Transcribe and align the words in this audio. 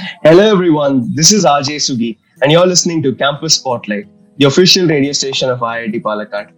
Hello, 0.00 0.50
everyone. 0.50 1.14
This 1.14 1.30
is 1.30 1.44
RJ 1.44 1.76
Sugi, 1.76 2.16
and 2.42 2.50
you're 2.50 2.66
listening 2.66 3.02
to 3.02 3.14
Campus 3.14 3.54
Spotlight, 3.54 4.06
the 4.38 4.46
official 4.46 4.86
radio 4.86 5.12
station 5.12 5.50
of 5.50 5.60
IIT 5.60 6.00
Palakkad. 6.02 6.52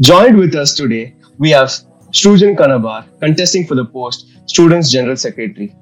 Joined 0.00 0.38
with 0.38 0.54
us 0.54 0.74
today, 0.74 1.14
we 1.38 1.50
have 1.50 1.68
Srujan 2.10 2.56
Kanabar, 2.56 3.04
contesting 3.20 3.66
for 3.66 3.74
the 3.74 3.84
post 3.84 4.28
Students 4.46 4.90
General 4.90 5.16
Secretary. 5.16 5.76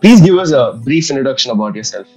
Please 0.00 0.20
give 0.20 0.36
us 0.38 0.50
a 0.50 0.80
brief 0.82 1.10
introduction 1.10 1.52
about 1.52 1.76
yourself. 1.76 2.08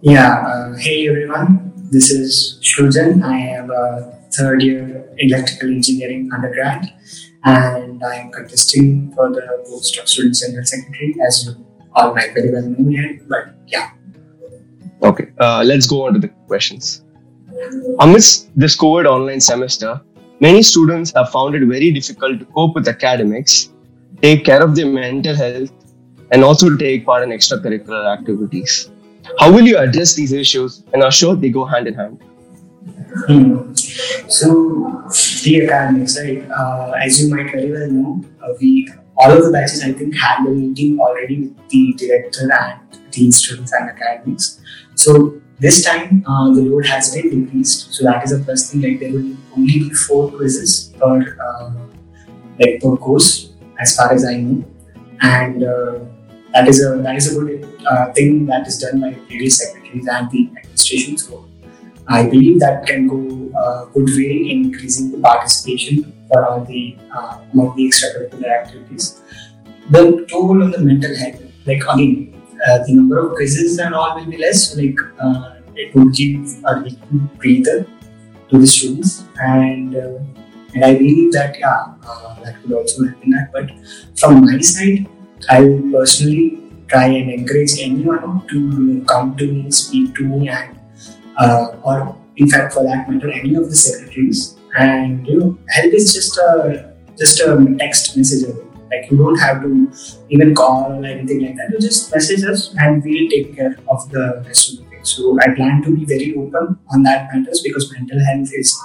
Yeah, 0.00 0.46
uh, 0.46 0.76
hey 0.78 1.06
everyone. 1.08 1.72
This 1.90 2.10
is 2.10 2.58
Srujan. 2.62 3.22
I 3.22 3.38
am 3.38 3.70
a 3.70 4.18
third 4.32 4.62
year 4.62 5.12
electrical 5.18 5.68
engineering 5.68 6.30
undergrad, 6.32 6.90
and 7.44 8.02
I 8.02 8.14
am 8.14 8.32
contesting 8.32 9.12
for 9.14 9.28
the 9.30 9.62
post 9.68 9.98
of 9.98 10.08
Students 10.08 10.40
General 10.40 10.64
Secretary, 10.64 11.14
as 11.26 11.44
you 11.44 11.65
all 11.96 12.14
might 12.14 12.32
very 12.34 12.52
well 12.52 12.62
know 12.62 12.88
yet. 12.88 13.28
But 13.28 13.54
yeah, 13.66 13.90
Okay, 15.02 15.28
uh, 15.38 15.62
let's 15.64 15.86
go 15.86 16.06
on 16.06 16.14
to 16.14 16.18
the 16.18 16.28
questions. 16.46 17.04
Amidst 18.00 18.50
this 18.58 18.76
COVID 18.76 19.06
online 19.06 19.40
semester, 19.40 20.00
many 20.40 20.62
students 20.62 21.12
have 21.14 21.30
found 21.30 21.54
it 21.54 21.66
very 21.66 21.90
difficult 21.90 22.38
to 22.38 22.44
cope 22.46 22.74
with 22.74 22.88
academics, 22.88 23.70
take 24.22 24.44
care 24.44 24.62
of 24.62 24.74
their 24.74 24.86
mental 24.86 25.34
health, 25.34 25.70
and 26.32 26.42
also 26.42 26.74
take 26.76 27.04
part 27.04 27.22
in 27.22 27.30
extracurricular 27.30 28.18
activities. 28.18 28.90
How 29.38 29.52
will 29.52 29.66
you 29.66 29.76
address 29.78 30.14
these 30.14 30.32
issues 30.32 30.82
and 30.92 31.02
assure 31.02 31.36
they 31.36 31.50
go 31.50 31.64
hand 31.64 31.86
in 31.86 31.94
hand? 31.94 32.22
Hmm. 33.28 33.74
So 34.28 35.04
the 35.44 35.62
academics, 35.62 36.18
right? 36.18 36.50
Uh, 36.50 36.92
as 37.02 37.22
you 37.22 37.34
might 37.34 37.52
very 37.52 37.70
well 37.70 37.90
know, 37.90 38.24
uh, 38.42 38.54
we 38.60 38.88
all 39.16 39.30
of 39.30 39.44
the 39.44 39.50
batches 39.50 39.82
I 39.82 39.92
think 39.92 40.16
had 40.16 40.46
a 40.46 40.50
meeting 40.50 40.98
already 41.00 41.40
with 41.40 41.68
the 41.68 41.94
director 41.94 42.50
and 42.52 42.80
the 43.12 43.30
students 43.30 43.72
and 43.72 43.90
academics. 43.90 44.60
So 44.94 45.40
this 45.58 45.84
time 45.84 46.24
uh, 46.26 46.52
the 46.54 46.62
load 46.62 46.86
has 46.86 47.14
been 47.14 47.44
decreased. 47.44 47.94
So 47.94 48.04
that 48.04 48.24
is 48.24 48.30
the 48.30 48.44
first 48.44 48.72
thing. 48.72 48.82
Like 48.82 49.00
there 49.00 49.12
will 49.12 49.36
only 49.56 49.78
be 49.78 49.90
four 49.90 50.30
quizzes 50.30 50.92
per 50.98 51.38
uh, 51.40 51.72
like 52.60 52.80
per 52.80 52.96
course, 52.96 53.52
as 53.78 53.96
far 53.96 54.12
as 54.12 54.24
I 54.24 54.36
know, 54.36 54.64
and 55.20 55.64
uh, 55.64 55.98
that 56.52 56.68
is 56.68 56.84
a 56.84 56.96
that 57.02 57.16
is 57.16 57.34
a 57.34 57.40
good 57.40 57.82
uh, 57.86 58.12
thing 58.12 58.46
that 58.46 58.66
is 58.66 58.78
done 58.78 59.00
by 59.00 59.10
various 59.28 59.58
secretaries 59.58 60.08
and 60.08 60.30
the 60.30 60.50
administration. 60.56 61.18
So 61.18 61.46
I 62.08 62.28
believe 62.28 62.60
that 62.60 62.86
can 62.86 63.08
go 63.08 63.18
a 63.58 63.86
good 63.92 64.08
way 64.16 64.50
in 64.50 64.66
increasing 64.66 65.10
the 65.10 65.18
participation 65.18 66.12
for 66.28 66.44
all 66.46 66.64
the 66.64 66.96
uh, 67.12 67.38
among 67.52 67.76
the 67.76 67.88
extracurricular 67.88 68.50
activities. 68.60 69.22
The 69.90 70.26
toll 70.28 70.62
on 70.62 70.70
the 70.70 70.78
mental 70.78 71.16
health, 71.16 71.42
like 71.66 71.82
again, 71.82 72.34
uh, 72.66 72.78
the 72.86 72.94
number 72.94 73.18
of 73.18 73.34
quizzes 73.34 73.78
and 73.78 73.94
all 73.94 74.14
will 74.14 74.26
be 74.26 74.36
less. 74.36 74.76
Like 74.76 74.98
uh, 75.20 75.54
it 75.74 75.94
would 75.94 76.12
give 76.14 76.46
a 76.64 76.80
little 76.80 77.18
breather 77.38 77.86
to 78.50 78.58
the 78.58 78.66
students, 78.66 79.24
and 79.40 79.96
uh, 79.96 80.18
and 80.74 80.84
I 80.84 80.94
believe 80.94 81.32
that 81.32 81.58
yeah, 81.58 81.94
uh, 82.06 82.40
that 82.44 82.62
could 82.62 82.72
also 82.72 83.04
help 83.04 83.22
in 83.24 83.30
that. 83.30 83.50
But 83.52 83.70
from 84.18 84.44
my 84.44 84.60
side, 84.60 85.08
I 85.48 85.60
will 85.60 85.90
personally 85.92 86.62
try 86.88 87.06
and 87.06 87.30
encourage 87.30 87.80
anyone 87.80 88.46
to 88.46 89.04
come 89.08 89.36
to 89.36 89.52
me, 89.52 89.70
speak 89.70 90.14
to 90.16 90.24
me, 90.24 90.48
and 90.48 90.78
uh, 91.36 91.76
or 91.82 92.16
in 92.36 92.48
fact 92.48 92.72
for 92.74 92.84
that 92.84 93.08
matter 93.08 93.30
any 93.30 93.54
of 93.54 93.68
the 93.70 93.76
secretaries. 93.76 94.56
And 94.76 95.26
you 95.26 95.38
know 95.40 95.58
help 95.70 95.94
is 95.94 96.12
just 96.12 96.36
a 96.38 96.94
just 97.18 97.40
a 97.40 97.76
text 97.78 98.16
message. 98.16 98.54
Like 98.90 99.10
you 99.10 99.16
don't 99.16 99.38
have 99.38 99.62
to 99.62 99.90
even 100.28 100.54
call 100.54 100.92
or 100.92 101.04
anything 101.04 101.42
like 101.44 101.56
that. 101.56 101.70
You 101.72 101.80
just 101.80 102.12
message 102.14 102.44
us 102.44 102.74
and 102.78 103.02
we'll 103.02 103.28
take 103.30 103.56
care 103.56 103.76
of 103.88 104.10
the 104.10 104.42
rest 104.46 104.72
of 104.72 104.78
the 104.78 104.90
things 104.90 104.96
so 105.14 105.38
i 105.40 105.48
plan 105.54 105.82
to 105.82 105.94
be 105.96 106.04
very 106.04 106.34
open 106.34 106.78
on 106.92 107.02
that 107.02 107.28
matters 107.32 107.60
because 107.62 107.92
mental 107.92 108.22
health 108.28 108.50
is 108.62 108.76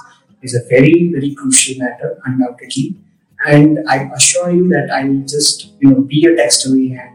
is 0.42 0.54
a 0.54 0.62
very 0.68 1.10
very 1.12 1.34
crucial 1.34 1.78
matter 1.78 2.18
undoubtedly. 2.26 2.96
And 3.44 3.78
i 3.88 3.96
assure 4.16 4.50
you 4.50 4.68
that 4.68 4.90
i 4.96 5.04
will 5.04 5.24
just 5.34 5.72
you 5.80 5.90
know 5.90 6.02
be 6.02 6.24
a 6.26 6.36
text 6.36 6.66
away 6.68 6.96
and 7.00 7.10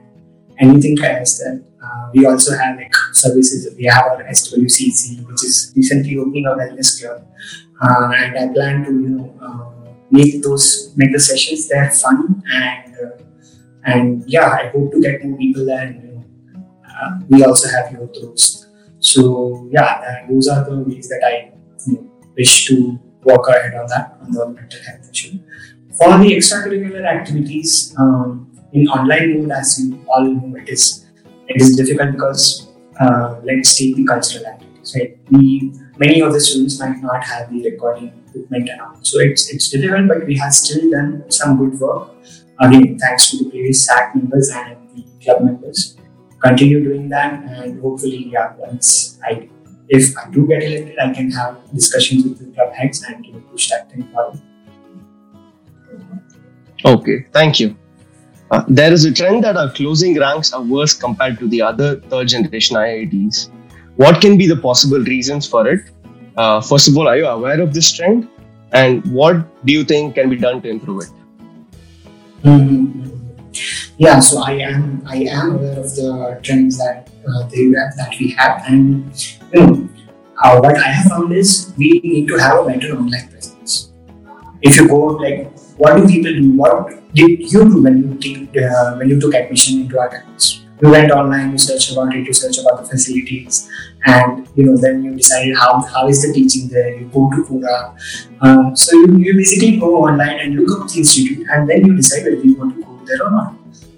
anything 0.59 0.97
else 1.03 1.37
that 1.39 1.63
uh, 1.83 2.09
we 2.13 2.25
also 2.25 2.57
have 2.57 2.77
like 2.77 2.93
services. 3.13 3.73
We 3.75 3.85
have 3.85 4.05
our 4.05 4.23
SWCC, 4.23 5.25
which 5.27 5.43
is 5.43 5.73
recently 5.75 6.17
opening 6.17 6.45
a 6.45 6.51
wellness 6.51 7.01
club, 7.01 7.27
uh, 7.81 8.11
and 8.15 8.37
I 8.37 8.53
plan 8.53 8.83
to 8.85 8.91
you 8.91 9.09
know 9.09 9.33
uh, 9.41 9.91
make 10.11 10.41
those 10.43 10.93
make 10.95 11.11
the 11.13 11.19
sessions 11.19 11.67
there 11.67 11.89
fun 11.91 12.43
and 12.51 12.95
uh, 12.95 13.23
and 13.87 14.23
yeah, 14.27 14.49
I 14.49 14.67
hope 14.67 14.91
to 14.91 15.01
get 15.01 15.23
more 15.23 15.37
people 15.37 15.65
there. 15.65 15.87
And, 15.87 16.03
you 16.03 16.11
know, 16.11 16.25
uh, 17.01 17.19
we 17.29 17.43
also 17.43 17.69
have 17.69 17.91
youth 17.91 18.13
groups. 18.13 18.67
So 18.99 19.69
yeah, 19.71 20.25
those 20.29 20.47
are 20.49 20.69
the 20.69 20.77
ways 20.79 21.07
that 21.09 21.23
I 21.25 21.53
you 21.87 21.93
know, 21.93 22.11
wish 22.37 22.67
to 22.67 22.99
walk 23.23 23.47
ahead 23.47 23.75
on 23.75 23.87
that 23.87 24.17
on 24.21 24.31
the 24.31 24.49
mental 24.49 24.81
health 24.83 25.09
issue. 25.09 25.39
For 25.97 26.09
the 26.17 26.35
extracurricular 26.35 27.05
activities, 27.05 27.95
um, 27.97 28.46
in 28.73 28.87
online 28.87 29.41
mode, 29.41 29.51
as 29.51 29.79
you 29.79 29.99
all 30.07 30.23
know, 30.23 30.55
it 30.57 30.69
is 30.69 31.05
it 31.47 31.61
is 31.61 31.75
difficult 31.75 32.11
because 32.13 32.67
uh, 32.99 33.39
let's 33.43 33.77
take 33.77 33.95
the 33.95 34.05
cultural 34.05 34.45
activities, 34.45 34.95
right? 34.97 35.17
We 35.31 35.73
many 35.97 36.21
of 36.21 36.33
the 36.33 36.39
students 36.39 36.79
might 36.79 36.97
not 37.01 37.23
have 37.23 37.49
the 37.49 37.63
recording 37.69 38.11
equipment 38.27 38.69
and 38.69 39.05
so 39.05 39.19
it's 39.19 39.49
it's 39.53 39.69
difficult, 39.69 40.07
but 40.07 40.25
we 40.25 40.37
have 40.37 40.53
still 40.53 40.89
done 40.91 41.29
some 41.29 41.57
good 41.57 41.79
work. 41.79 42.09
Again, 42.59 42.97
thanks 42.97 43.29
to 43.31 43.43
the 43.43 43.49
previous 43.49 43.85
SAC 43.85 44.15
members 44.15 44.49
and 44.49 44.77
the 44.95 45.05
club 45.23 45.43
members. 45.43 45.97
Continue 46.39 46.83
doing 46.83 47.09
that, 47.09 47.43
and 47.43 47.81
hopefully, 47.81 48.29
yeah, 48.31 48.53
once 48.57 49.19
I 49.23 49.49
if 49.89 50.15
I 50.17 50.29
do 50.29 50.45
get 50.47 50.63
elected, 50.63 50.99
I 50.99 51.13
can 51.13 51.31
have 51.31 51.57
discussions 51.73 52.23
with 52.23 52.39
the 52.39 52.51
club 52.53 52.73
heads 52.73 53.03
and 53.03 53.25
you 53.25 53.33
know, 53.33 53.39
push 53.51 53.69
that 53.69 53.89
thing 53.89 54.03
forward. 54.13 54.41
Okay, 56.85 57.25
thank 57.31 57.59
you. 57.59 57.75
Uh, 58.49 58.63
there 58.67 58.93
is 58.93 59.03
a 59.05 59.13
trend 59.13 59.43
that 59.43 59.57
our 59.57 59.69
closing 59.71 60.17
ranks 60.17 60.53
are 60.53 60.61
worse 60.61 60.93
compared 60.93 61.37
to 61.39 61.47
the 61.49 61.61
other 61.61 61.99
third 62.01 62.29
generation 62.29 62.77
IITs. 62.77 63.49
What 63.97 64.21
can 64.21 64.37
be 64.37 64.47
the 64.47 64.55
possible 64.55 64.99
reasons 64.99 65.47
for 65.47 65.67
it? 65.67 65.89
Uh, 66.37 66.61
first 66.61 66.87
of 66.87 66.97
all, 66.97 67.07
are 67.07 67.17
you 67.17 67.25
aware 67.25 67.59
of 67.61 67.73
this 67.73 67.91
trend? 67.91 68.29
And 68.71 69.05
what 69.11 69.65
do 69.65 69.73
you 69.73 69.83
think 69.83 70.15
can 70.15 70.29
be 70.29 70.37
done 70.37 70.61
to 70.61 70.69
improve 70.69 71.03
it? 71.03 71.09
Mm-hmm. 72.43 73.17
Yeah, 73.97 74.19
so 74.19 74.43
I 74.43 74.51
am 74.51 75.01
I 75.07 75.17
am 75.23 75.55
aware 75.55 75.79
of 75.79 75.95
the 75.95 76.39
trends 76.43 76.77
that 76.77 77.09
uh, 77.27 77.47
they 77.47 77.71
that 77.71 78.15
we 78.19 78.29
have, 78.37 78.61
and 78.67 79.11
you 79.51 79.65
know 79.65 79.89
uh, 80.43 80.59
what 80.59 80.77
I 80.77 80.89
have 80.89 81.09
found 81.09 81.33
is 81.33 81.73
we 81.77 81.99
need 82.03 82.27
to 82.27 82.37
have 82.37 82.59
a 82.59 82.65
better 82.65 82.95
online 82.95 83.27
presence. 83.29 83.91
If 84.61 84.77
you 84.77 84.87
go 84.87 84.99
like, 85.17 85.51
what 85.77 85.95
do 85.97 86.07
people 86.07 86.33
do? 86.33 86.51
What 86.51 87.13
did 87.13 87.51
you 87.51 87.69
do 87.69 87.81
when 87.83 87.97
you 87.97 88.17
take, 88.17 88.57
uh, 88.57 88.95
when 88.95 89.09
you 89.09 89.19
took 89.19 89.33
admission 89.33 89.81
into 89.81 89.99
our 89.99 90.09
campus? 90.09 90.61
You 90.81 90.91
went 90.91 91.11
online, 91.11 91.51
you 91.51 91.57
searched 91.57 91.91
about 91.91 92.15
it, 92.15 92.25
you 92.25 92.33
searched 92.33 92.59
about 92.59 92.81
the 92.81 92.87
facilities, 92.87 93.67
and 94.05 94.47
you 94.55 94.65
know 94.65 94.77
then 94.77 95.03
you 95.03 95.15
decided 95.15 95.55
how, 95.57 95.81
how 95.81 96.07
is 96.07 96.21
the 96.21 96.31
teaching 96.33 96.67
there. 96.67 96.99
You 96.99 97.07
go 97.07 97.31
to 97.31 97.43
Quora, 97.43 97.97
uh, 98.41 98.75
so 98.75 98.95
you, 98.95 99.17
you 99.17 99.33
basically 99.35 99.77
go 99.77 100.03
online 100.03 100.39
and 100.39 100.55
look 100.55 100.79
up 100.79 100.87
the 100.87 100.99
institute, 100.99 101.47
and 101.49 101.67
then 101.67 101.83
you 101.83 101.95
decide 101.95 102.25
whether 102.25 102.43
you 102.43 102.53
want 102.55 102.75
to 102.75 102.83
go 102.83 102.99
there 103.05 103.25
or 103.25 103.31
not. 103.31 103.55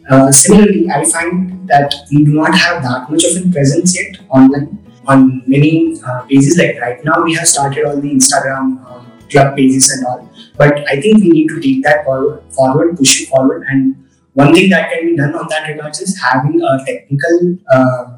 Uh, 0.09 0.31
similarly, 0.31 0.89
I 0.89 1.03
find 1.03 1.67
that 1.67 1.93
we 2.11 2.23
do 2.23 2.33
not 2.33 2.55
have 2.55 2.81
that 2.83 3.11
much 3.11 3.25
of 3.25 3.45
a 3.45 3.51
presence 3.51 3.99
yet 3.99 4.21
online 4.29 4.81
on 5.05 5.43
many 5.47 5.99
uh, 6.01 6.21
pages. 6.21 6.57
Like 6.57 6.79
right 6.79 7.03
now, 7.03 7.23
we 7.23 7.33
have 7.35 7.47
started 7.47 7.85
all 7.85 7.99
the 7.99 8.09
Instagram 8.09 8.83
uh, 8.87 9.03
club 9.29 9.55
pages 9.55 9.89
and 9.91 10.05
all, 10.05 10.29
but 10.57 10.87
I 10.87 10.99
think 11.01 11.19
we 11.19 11.29
need 11.29 11.47
to 11.49 11.59
take 11.59 11.83
that 11.83 12.05
forward, 12.05 12.97
push 12.97 13.21
it 13.21 13.29
forward. 13.29 13.65
And 13.69 13.95
one 14.33 14.53
thing 14.53 14.69
that 14.69 14.91
can 14.91 15.05
be 15.05 15.15
done 15.15 15.35
on 15.35 15.47
that 15.49 15.67
regards 15.67 15.99
is 15.99 16.19
having 16.21 16.61
a 16.61 16.85
technical, 16.85 17.57
uh, 17.71 18.17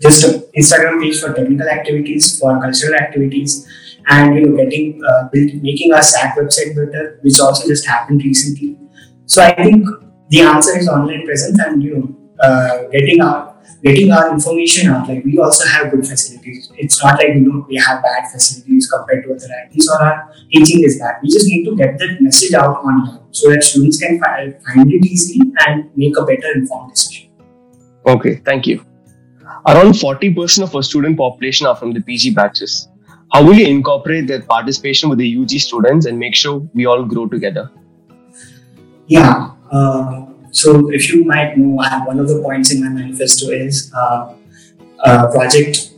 just 0.00 0.24
an 0.24 0.40
Instagram 0.56 1.00
page 1.02 1.20
for 1.20 1.32
technical 1.32 1.68
activities, 1.68 2.38
for 2.38 2.60
cultural 2.60 2.94
activities, 2.94 3.66
and 4.08 4.34
you 4.36 4.46
know, 4.46 4.56
getting 4.56 5.02
uh, 5.04 5.28
making 5.32 5.92
our 5.92 6.02
SAC 6.02 6.36
website 6.36 6.74
better, 6.74 7.18
which 7.22 7.40
also 7.40 7.66
just 7.68 7.86
happened 7.86 8.22
recently. 8.22 8.76
So 9.26 9.42
I 9.42 9.54
think 9.54 9.86
the 10.28 10.40
answer 10.42 10.78
is 10.78 10.88
online 10.88 11.24
presence 11.24 11.58
and 11.60 11.82
you 11.82 11.96
know 11.96 12.16
uh, 12.40 12.88
getting 12.90 13.20
our 13.20 13.55
getting 13.82 14.12
our 14.12 14.32
information 14.32 14.90
out. 14.90 15.08
Like 15.08 15.24
we 15.24 15.38
also 15.38 15.68
have 15.68 15.90
good 15.90 16.06
facilities. 16.06 16.70
It's 16.76 17.02
not 17.02 17.18
like 17.18 17.28
you 17.28 17.40
know 17.40 17.66
we 17.68 17.76
have 17.76 18.02
bad 18.02 18.30
facilities 18.30 18.90
compared 18.90 19.24
to 19.24 19.34
other 19.34 19.46
IITs 19.46 19.88
or 19.88 20.02
our 20.02 20.32
teaching 20.50 20.84
is 20.84 20.98
bad. 20.98 21.16
We 21.22 21.30
just 21.30 21.46
need 21.46 21.64
to 21.64 21.76
get 21.76 21.98
that 21.98 22.18
message 22.20 22.54
out 22.54 22.76
online 22.78 23.20
so 23.30 23.50
that 23.50 23.62
students 23.62 23.98
can 23.98 24.20
find, 24.20 24.54
find 24.64 24.92
it 24.92 25.04
easily 25.04 25.52
and 25.66 25.90
make 25.96 26.16
a 26.18 26.24
better 26.24 26.52
informed 26.54 26.92
decision. 26.92 27.30
Okay, 28.06 28.36
thank 28.36 28.66
you. 28.66 28.84
Around 29.68 29.92
40% 29.92 30.62
of 30.62 30.74
our 30.74 30.82
student 30.82 31.16
population 31.18 31.66
are 31.66 31.74
from 31.74 31.92
the 31.92 32.00
PG 32.00 32.34
batches. 32.34 32.88
How 33.32 33.42
will 33.44 33.54
you 33.54 33.66
incorporate 33.66 34.28
their 34.28 34.42
participation 34.42 35.10
with 35.10 35.18
the 35.18 35.38
UG 35.38 35.50
students 35.50 36.06
and 36.06 36.18
make 36.18 36.36
sure 36.36 36.58
we 36.72 36.86
all 36.86 37.04
grow 37.04 37.26
together? 37.26 37.70
Yeah. 39.08 39.50
Uh, 39.70 40.25
so 40.56 40.90
if 40.90 41.12
you 41.12 41.24
might 41.24 41.56
know, 41.58 41.76
one 42.06 42.18
of 42.18 42.28
the 42.28 42.40
points 42.40 42.72
in 42.72 42.82
my 42.82 42.88
manifesto 42.88 43.50
is 43.50 43.92
uh, 43.94 44.34
a 45.04 45.30
project 45.30 45.92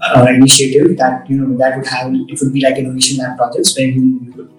uh, 0.00 0.26
initiative 0.28 0.96
that 0.96 1.28
you 1.28 1.38
know 1.38 1.56
that 1.56 1.76
would 1.76 1.86
have 1.86 2.12
it 2.14 2.38
would 2.40 2.52
be 2.52 2.60
like 2.60 2.76
innovation 2.78 3.16
lab 3.18 3.36
projects 3.36 3.76
where 3.76 3.88
you, 3.88 4.32
would, 4.36 4.50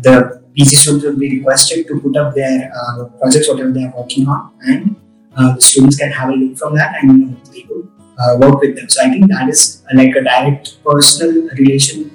the 0.00 0.42
PG 0.54 0.76
students 0.76 1.04
would 1.04 1.18
be 1.18 1.38
requested 1.38 1.86
to 1.86 2.00
put 2.00 2.16
up 2.16 2.34
their 2.34 2.72
uh, 2.74 3.04
projects 3.18 3.48
whatever 3.48 3.72
they 3.72 3.84
are 3.84 3.92
working 3.94 4.26
on 4.26 4.52
and 4.66 4.96
uh, 5.36 5.54
the 5.54 5.60
students 5.60 5.98
can 5.98 6.10
have 6.10 6.30
a 6.30 6.32
look 6.32 6.56
from 6.56 6.74
that 6.74 6.94
and 7.02 7.10
you 7.10 7.26
know, 7.26 7.36
they 7.52 7.62
could 7.62 7.86
uh, 8.18 8.36
work 8.38 8.60
with 8.60 8.76
them. 8.76 8.88
So 8.88 9.02
I 9.04 9.10
think 9.10 9.28
that 9.28 9.48
is 9.48 9.82
like 9.92 10.14
a 10.14 10.22
direct 10.22 10.82
personal 10.82 11.48
relation 11.58 12.10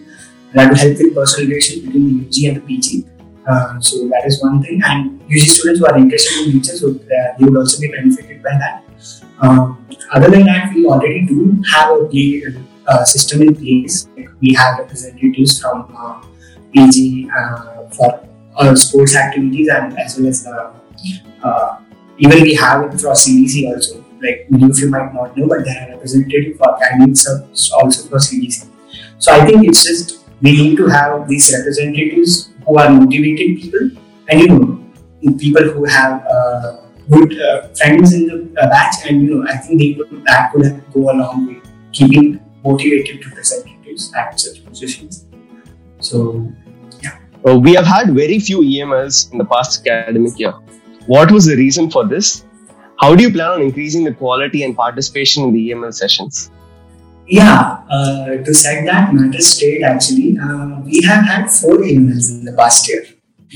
that 0.53 0.69
will 0.69 0.77
help 0.77 0.97
with 0.97 1.13
personal 1.13 1.49
relation 1.49 1.85
between 1.85 2.07
the 2.07 2.25
UG 2.25 2.35
and 2.47 2.57
the 2.57 2.61
PG. 2.61 3.05
Uh, 3.49 3.79
so 3.79 4.07
that 4.09 4.23
is 4.25 4.41
one 4.43 4.61
thing. 4.61 4.81
And 4.85 5.21
UG 5.23 5.47
students 5.49 5.79
who 5.79 5.87
are 5.87 5.97
interested 5.97 6.47
in 6.47 6.57
nature, 6.57 6.77
so 6.77 6.89
uh, 6.91 7.37
they 7.37 7.45
would 7.45 7.57
also 7.57 7.79
be 7.81 7.87
benefited 7.87 8.43
by 8.43 8.51
that. 8.51 8.83
Um, 9.41 9.85
other 10.11 10.29
than 10.29 10.45
that, 10.45 10.73
we 10.75 10.85
already 10.85 11.25
do 11.25 11.61
have 11.71 11.91
a 11.91 12.05
play, 12.05 12.43
uh, 12.87 13.03
system 13.03 13.41
in 13.41 13.55
place. 13.55 14.07
We 14.41 14.53
have 14.53 14.79
representatives 14.79 15.59
from 15.59 15.93
uh, 15.97 16.21
PG 16.73 17.29
uh, 17.35 17.89
for 17.89 18.75
sports 18.75 19.15
activities 19.15 19.69
and 19.69 19.97
as 19.97 20.17
well 20.17 20.27
as 20.27 20.43
the 20.43 20.73
even 22.17 22.43
we 22.43 22.53
have 22.55 22.83
it 22.83 22.99
for 22.99 23.13
CDC 23.13 23.73
also. 23.73 24.03
Like 24.21 24.47
many 24.49 24.65
of 24.65 24.77
you 24.77 24.89
might 24.89 25.13
not 25.13 25.37
know, 25.37 25.47
but 25.47 25.63
there 25.63 25.87
are 25.87 25.91
representatives 25.93 26.57
for 26.57 26.83
academics 26.83 27.25
also 27.71 28.09
for 28.09 28.17
CDC. 28.17 28.67
So 29.17 29.31
I 29.31 29.45
think 29.45 29.65
it's 29.65 29.83
just 29.85 30.25
we 30.41 30.51
need 30.51 30.75
to 30.77 30.87
have 30.87 31.27
these 31.27 31.53
representatives 31.57 32.48
who 32.69 32.77
are 32.77 32.89
motivated 32.89 33.57
people 33.61 33.89
and 34.29 34.41
you 34.41 34.47
know 34.49 35.37
people 35.37 35.63
who 35.75 35.85
have 35.85 36.25
uh, 36.25 36.77
good 37.09 37.33
uh, 37.41 37.67
friends 37.79 38.13
in 38.13 38.27
the 38.27 38.61
uh, 38.61 38.69
batch 38.73 38.97
and 39.07 39.23
you 39.23 39.29
know 39.35 39.47
I 39.47 39.57
think 39.57 39.79
they 39.79 39.93
could, 39.93 40.23
that 40.25 40.53
could 40.53 40.83
go 40.93 41.11
a 41.11 41.15
long 41.21 41.47
way 41.47 41.61
keeping 41.91 42.39
motivated 42.63 43.25
representatives 43.25 44.13
at 44.15 44.39
such 44.39 44.63
positions. 44.65 45.25
So 45.99 46.51
yeah. 47.01 47.17
Well, 47.41 47.59
we 47.59 47.73
have 47.73 47.85
had 47.85 48.13
very 48.13 48.39
few 48.39 48.59
EMLs 48.59 49.31
in 49.31 49.39
the 49.39 49.45
past 49.45 49.87
academic 49.87 50.37
year. 50.37 50.53
What 51.07 51.31
was 51.31 51.45
the 51.45 51.55
reason 51.55 51.89
for 51.89 52.07
this? 52.07 52.45
How 52.99 53.15
do 53.15 53.23
you 53.23 53.31
plan 53.31 53.51
on 53.51 53.61
increasing 53.61 54.03
the 54.03 54.13
quality 54.13 54.63
and 54.63 54.75
participation 54.75 55.45
in 55.45 55.53
the 55.53 55.71
EML 55.71 55.93
sessions? 55.93 56.51
Yeah, 57.29 57.83
uh, 57.91 58.25
to 58.43 58.53
set 58.55 58.85
that 58.85 59.13
matter 59.13 59.39
straight, 59.39 59.83
actually, 59.83 60.35
uh, 60.39 60.79
we 60.83 60.99
have 61.03 61.23
had 61.23 61.47
four 61.47 61.77
EMLs 61.77 62.31
in 62.31 62.43
the 62.43 62.53
past 62.53 62.89
year. 62.89 63.05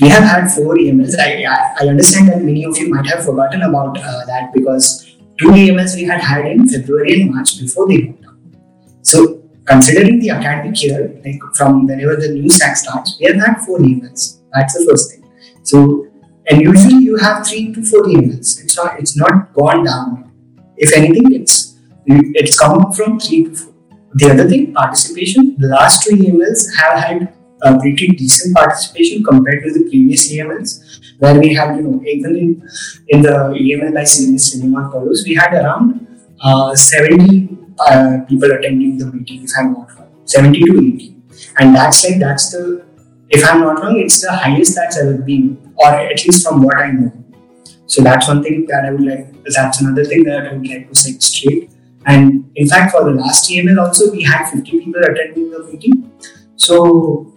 We 0.00 0.08
have 0.10 0.22
had 0.22 0.48
four 0.48 0.76
EMLs. 0.76 1.18
I, 1.18 1.42
I, 1.44 1.88
understand 1.88 2.28
that 2.28 2.40
many 2.40 2.64
of 2.64 2.78
you 2.78 2.88
might 2.88 3.06
have 3.06 3.24
forgotten 3.24 3.62
about 3.62 3.98
uh, 3.98 4.24
that 4.26 4.52
because 4.54 5.16
two 5.40 5.48
EMLs 5.48 5.96
we 5.96 6.04
had 6.04 6.20
had 6.20 6.46
in 6.46 6.68
February 6.68 7.22
and 7.22 7.34
March 7.34 7.60
before 7.60 7.88
the 7.88 7.98
lockdown. 7.98 8.56
So, 9.02 9.42
considering 9.64 10.20
the 10.20 10.30
academic 10.30 10.80
year, 10.80 11.12
like 11.24 11.40
from 11.56 11.84
whenever 11.88 12.14
the 12.14 12.28
new 12.28 12.48
stack 12.48 12.76
starts, 12.76 13.16
we 13.18 13.26
have 13.26 13.44
had 13.44 13.56
four 13.66 13.78
EMLs. 13.78 14.40
That's 14.52 14.74
the 14.74 14.86
first 14.88 15.10
thing. 15.10 15.28
So, 15.64 16.06
and 16.48 16.62
usually 16.62 17.02
you 17.02 17.16
have 17.16 17.44
three 17.44 17.74
to 17.74 17.82
four 17.82 18.04
EMLs. 18.04 18.62
It's 18.62 18.76
not 18.76 19.00
it's 19.00 19.16
not 19.16 19.52
gone 19.52 19.84
down. 19.84 20.30
If 20.76 20.96
anything, 20.96 21.32
it's 21.34 21.73
it's 22.06 22.58
come 22.58 22.92
from 22.92 23.18
three 23.18 23.44
to 23.44 23.54
four. 23.54 23.74
The 24.14 24.30
other 24.30 24.48
thing, 24.48 24.72
participation. 24.72 25.56
The 25.58 25.68
last 25.68 26.04
two 26.04 26.16
EMLs 26.16 26.76
have 26.76 26.98
had 27.02 27.34
a 27.62 27.78
pretty 27.78 28.08
decent 28.08 28.54
participation 28.54 29.24
compared 29.24 29.64
to 29.64 29.72
the 29.72 29.88
previous 29.88 30.30
EMLs, 30.32 31.00
where 31.18 31.38
we 31.38 31.54
had, 31.54 31.76
you 31.76 31.82
know, 31.82 32.02
even 32.06 32.36
in, 32.36 32.68
in 33.08 33.22
the 33.22 33.30
EML 33.30 33.94
by 33.94 34.04
Cinema 34.04 34.90
Colors, 34.90 35.24
we 35.26 35.34
had 35.34 35.54
around 35.54 36.06
uh, 36.42 36.74
70 36.74 37.58
uh, 37.78 38.18
people 38.28 38.52
attending 38.52 38.98
the 38.98 39.06
meeting, 39.06 39.44
if 39.44 39.50
I'm 39.58 39.72
not 39.72 39.98
wrong, 39.98 40.12
70 40.26 40.60
to 40.60 40.78
80. 40.78 41.16
And 41.58 41.74
that's 41.74 42.08
like, 42.08 42.20
that's 42.20 42.50
the, 42.52 42.84
if 43.30 43.44
I'm 43.44 43.60
not 43.60 43.82
wrong, 43.82 43.98
it's 43.98 44.20
the 44.20 44.32
highest 44.32 44.76
that's 44.76 44.98
ever 44.98 45.18
been, 45.18 45.74
or 45.76 45.88
at 45.88 46.24
least 46.24 46.46
from 46.46 46.62
what 46.62 46.76
I 46.78 46.92
know. 46.92 47.12
So 47.86 48.02
that's 48.02 48.28
one 48.28 48.42
thing 48.42 48.66
that 48.66 48.84
I 48.84 48.90
would 48.92 49.02
like, 49.02 49.44
that's 49.44 49.80
another 49.80 50.04
thing 50.04 50.24
that 50.24 50.46
I 50.46 50.52
would 50.54 50.68
like 50.68 50.88
to 50.88 50.94
set 50.94 51.22
straight. 51.22 51.70
And 52.06 52.50
in 52.54 52.68
fact, 52.68 52.92
for 52.92 53.04
the 53.04 53.12
last 53.12 53.50
EML 53.50 53.78
also, 53.78 54.10
we 54.12 54.22
had 54.22 54.48
50 54.50 54.70
people 54.70 55.02
attending 55.02 55.50
the 55.50 55.64
meeting. 55.64 56.10
So 56.56 57.32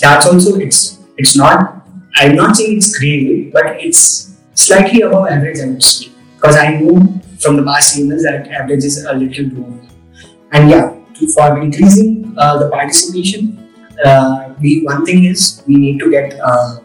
that's 0.00 0.26
also, 0.26 0.58
it's 0.58 0.98
it's 1.16 1.36
not, 1.36 1.86
I'm 2.16 2.34
not 2.34 2.56
saying 2.56 2.78
it's 2.78 2.98
great, 2.98 3.52
but 3.52 3.66
it's 3.78 4.36
slightly 4.54 5.02
above 5.02 5.28
average, 5.28 5.58
I 5.60 5.66
would 5.66 5.82
say. 5.82 6.10
Because 6.36 6.56
I 6.56 6.74
know 6.74 7.20
from 7.40 7.56
the 7.56 7.62
past 7.62 7.96
EMLs 7.96 8.22
that 8.22 8.48
average 8.48 8.84
is 8.84 9.04
a 9.04 9.12
little 9.12 9.46
lower. 9.46 9.80
And 10.52 10.70
yeah, 10.70 10.96
to, 11.14 11.32
for 11.32 11.60
increasing 11.60 12.34
uh, 12.36 12.58
the 12.58 12.70
participation, 12.70 13.58
uh, 14.04 14.54
we 14.60 14.82
one 14.82 15.04
thing 15.04 15.24
is 15.24 15.62
we 15.66 15.76
need 15.76 15.98
to 16.00 16.10
get 16.10 16.38
uh, 16.40 16.78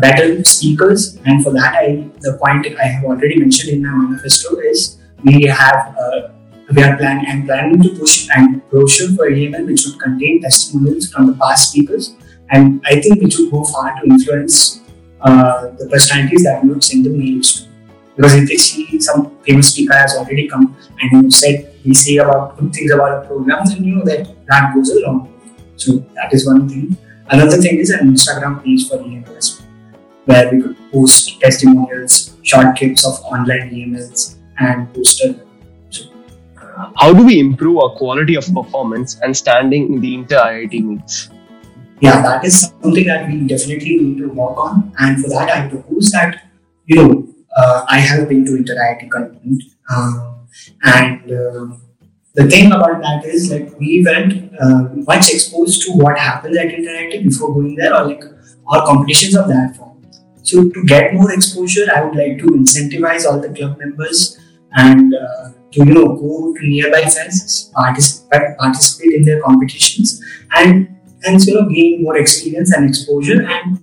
better 0.00 0.42
speakers, 0.44 1.16
and 1.24 1.42
for 1.44 1.52
that, 1.52 1.74
I 1.74 2.08
the 2.20 2.38
point 2.42 2.66
I 2.78 2.86
have 2.86 3.04
already 3.04 3.38
mentioned 3.38 3.72
in 3.74 3.86
my 3.86 3.94
manifesto 3.94 4.58
is 4.58 4.98
we 5.24 5.44
have 5.44 5.96
uh, 5.96 6.28
we 6.74 6.82
are 6.82 6.96
planning 6.96 7.26
and 7.28 7.46
planning 7.46 7.82
to 7.82 7.90
push 7.90 8.28
a 8.36 8.56
brochure 8.70 9.08
for 9.16 9.30
EML 9.30 9.66
which 9.66 9.86
would 9.86 10.00
contain 10.00 10.42
testimonials 10.42 11.10
from 11.12 11.26
the 11.26 11.34
past 11.34 11.70
speakers, 11.70 12.14
and 12.50 12.82
I 12.86 13.00
think 13.00 13.22
which 13.22 13.38
would 13.38 13.50
go 13.50 13.64
far 13.64 13.94
to 14.00 14.06
influence 14.06 14.80
uh, 15.20 15.68
the 15.78 15.88
personalities 15.90 16.42
that 16.44 16.62
we 16.62 16.70
would 16.70 16.82
send 16.82 17.06
the 17.06 17.10
mails 17.10 17.62
to. 17.62 17.68
Because 18.16 18.34
if 18.34 18.48
they 18.48 18.56
see 18.56 19.00
some 19.00 19.36
famous 19.42 19.72
speaker 19.72 19.94
has 19.94 20.16
already 20.16 20.48
come 20.48 20.76
and 21.00 21.24
you 21.24 21.30
said 21.30 21.74
we 21.84 21.94
say 21.94 22.16
about 22.16 22.58
good 22.58 22.72
things 22.72 22.90
about 22.90 23.24
a 23.24 23.26
program, 23.26 23.64
then 23.66 23.84
you 23.84 23.96
know 23.96 24.04
that 24.04 24.34
that 24.46 24.74
goes 24.74 24.90
along. 24.90 25.32
So 25.76 25.98
that 26.14 26.32
is 26.32 26.46
one 26.46 26.68
thing. 26.68 26.96
Another 27.28 27.58
thing 27.58 27.78
is 27.78 27.90
an 27.90 28.10
Instagram 28.10 28.64
page 28.64 28.88
for 28.88 28.96
EML 28.98 29.36
as 29.36 29.60
well, 29.60 29.68
where 30.24 30.50
we 30.50 30.62
could 30.62 30.76
post 30.90 31.40
testimonials, 31.40 32.36
short 32.42 32.76
clips 32.76 33.06
of 33.06 33.20
online 33.24 33.70
EMLs, 33.70 34.36
and 34.58 34.92
poster. 34.94 35.45
How 36.96 37.12
do 37.12 37.24
we 37.24 37.38
improve 37.38 37.78
our 37.78 37.96
quality 37.96 38.34
of 38.36 38.44
performance 38.52 39.18
and 39.22 39.36
standing 39.36 39.92
in 39.94 40.00
the 40.00 40.14
inter 40.14 40.38
IIT 40.38 40.84
meets? 40.84 41.30
Yeah, 42.00 42.20
that 42.22 42.44
is 42.44 42.72
something 42.82 43.06
that 43.06 43.28
we 43.28 43.46
definitely 43.46 43.96
need 43.96 44.18
to 44.18 44.28
work 44.28 44.58
on. 44.58 44.92
And 44.98 45.22
for 45.22 45.30
that, 45.30 45.48
I 45.50 45.68
propose 45.68 46.10
that, 46.10 46.50
you 46.84 46.96
know, 46.96 47.28
uh, 47.56 47.86
I 47.88 47.98
have 47.98 48.28
been 48.28 48.44
to 48.44 48.56
inter 48.56 48.74
IIT 48.74 49.10
content. 49.10 49.62
Um, 49.90 50.46
and 50.82 51.22
uh, 51.32 51.76
the 52.34 52.48
thing 52.50 52.72
about 52.72 53.00
that 53.00 53.24
is 53.24 53.50
like 53.50 53.78
we 53.78 54.02
weren't 54.04 54.52
uh, 54.60 54.88
much 55.10 55.32
exposed 55.32 55.82
to 55.82 55.92
what 55.92 56.18
happens 56.18 56.56
at 56.56 56.66
inter 56.66 56.90
IIT 56.90 57.24
before 57.24 57.54
going 57.54 57.74
there 57.76 57.94
or 57.94 58.06
like 58.06 58.24
or 58.66 58.84
competitions 58.84 59.36
of 59.36 59.48
that 59.48 59.76
form 59.76 59.96
so 60.42 60.68
to 60.70 60.84
get 60.84 61.14
more 61.14 61.30
exposure 61.32 61.86
i 61.94 62.02
would 62.02 62.16
like 62.16 62.38
to 62.38 62.46
incentivize 62.46 63.24
all 63.24 63.40
the 63.40 63.52
club 63.54 63.78
members 63.78 64.38
and 64.72 65.14
uh, 65.14 65.50
to 65.76 65.86
you 65.86 65.94
know 65.94 66.06
go 66.22 66.54
to 66.58 66.68
nearby 66.68 67.02
fests 67.16 67.72
participate 67.72 68.56
participate 68.58 69.14
in 69.20 69.24
their 69.30 69.40
competitions 69.42 70.20
and 70.62 70.88
and 71.24 71.44
you 71.44 71.54
know 71.54 71.68
gain 71.68 72.02
more 72.02 72.16
experience 72.16 72.72
and 72.72 72.88
exposure 72.88 73.42
and 73.42 73.78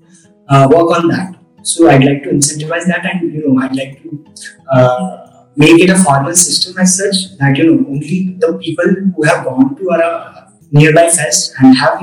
uh, 0.49 0.67
work 0.69 0.91
on 0.97 1.07
that. 1.07 1.35
So 1.63 1.89
i'd 1.89 2.03
like 2.03 2.23
to 2.23 2.29
incentivize 2.29 2.85
that 2.87 3.05
and 3.09 3.33
you 3.33 3.47
know 3.47 3.61
i'd 3.63 3.75
like 3.75 4.01
to 4.03 4.25
uh, 4.71 5.45
make 5.55 5.81
it 5.81 5.89
a 5.89 5.97
formal 5.97 6.33
system 6.33 6.77
as 6.77 6.97
such 6.97 7.37
that 7.37 7.57
you 7.57 7.65
know 7.69 7.77
only 7.87 8.35
the 8.39 8.57
people 8.61 8.89
who 9.15 9.23
have 9.23 9.45
gone 9.45 9.75
to 9.77 9.89
a 9.91 10.51
nearby 10.71 11.09
fest 11.09 11.53
and 11.59 11.77
have 11.77 12.01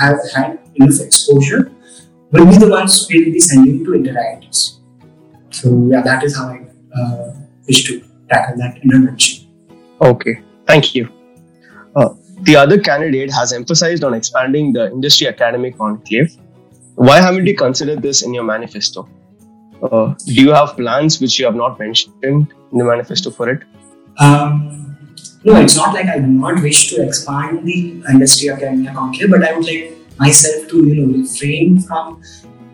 have 0.00 0.18
had 0.34 0.58
enough 0.74 1.00
exposure 1.00 1.72
will 2.32 2.46
be 2.46 2.58
the 2.58 2.68
ones 2.68 3.08
who 3.08 3.18
will 3.18 3.32
be 3.32 3.40
sending 3.40 3.84
to 3.84 3.94
inter 3.94 4.14
So 5.50 5.88
yeah, 5.90 6.02
that 6.02 6.22
is 6.22 6.36
how 6.36 6.48
I 6.48 6.66
uh, 6.96 7.32
wish 7.66 7.84
to 7.88 8.02
tackle 8.30 8.56
that 8.58 8.78
in 8.82 8.94
a 8.94 8.98
nutshell. 8.98 9.46
Okay, 10.00 10.42
thank 10.66 10.94
you. 10.94 11.08
Uh, 11.94 12.10
the 12.42 12.56
other 12.56 12.80
candidate 12.80 13.32
has 13.32 13.52
emphasized 13.52 14.04
on 14.04 14.14
expanding 14.14 14.72
the 14.72 14.90
industry 14.90 15.28
academia 15.28 15.72
conclave. 15.72 16.36
Why 16.94 17.20
haven't 17.20 17.46
you 17.46 17.56
considered 17.56 18.02
this 18.02 18.22
in 18.22 18.32
your 18.34 18.44
manifesto? 18.44 19.08
Uh, 19.82 20.14
do 20.26 20.34
you 20.34 20.52
have 20.52 20.76
plans 20.76 21.20
which 21.20 21.38
you 21.38 21.46
have 21.46 21.54
not 21.54 21.78
mentioned 21.78 22.14
in 22.22 22.46
the 22.72 22.84
manifesto 22.84 23.30
for 23.30 23.48
it? 23.48 23.62
Um, 24.18 24.98
no, 25.44 25.56
it's 25.60 25.76
not 25.76 25.94
like 25.94 26.06
I 26.06 26.18
do 26.18 26.26
not 26.26 26.62
wish 26.62 26.90
to 26.90 27.02
expand 27.02 27.66
the 27.66 28.02
industry 28.10 28.50
academia 28.50 28.92
conclave, 28.92 29.30
but 29.30 29.42
I 29.42 29.54
would 29.54 29.64
like 29.64 29.92
myself 30.18 30.68
to 30.68 30.86
you 30.86 30.94
know 30.96 31.18
refrain 31.18 31.80
from 31.80 32.22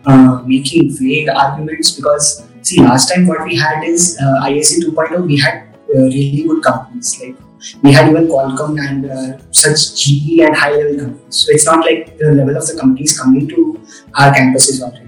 uh, 0.05 0.41
making 0.45 0.97
vague 0.97 1.29
arguments 1.29 1.91
because 1.91 2.45
see 2.67 2.81
last 2.81 3.13
time 3.13 3.27
what 3.27 3.43
we 3.49 3.55
had 3.55 3.83
is 3.83 4.17
uh, 4.21 4.45
IISc 4.47 4.83
2.0 4.85 5.25
we 5.25 5.37
had 5.37 5.67
uh, 5.95 6.05
really 6.15 6.43
good 6.47 6.63
companies 6.63 7.19
like 7.21 7.35
we 7.81 7.91
had 7.91 8.09
even 8.09 8.27
Qualcomm 8.27 8.79
and 8.87 9.09
uh, 9.09 9.37
such 9.51 9.95
GE 9.99 10.39
and 10.41 10.55
high 10.55 10.71
level 10.71 10.99
companies. 10.99 11.35
So 11.35 11.51
it's 11.51 11.65
not 11.65 11.79
like 11.79 12.17
the 12.17 12.31
level 12.33 12.55
of 12.55 12.67
the 12.67 12.77
companies 12.79 13.19
coming 13.19 13.47
to 13.47 13.81
our 14.13 14.31
campuses 14.33 14.81
already. 14.81 15.07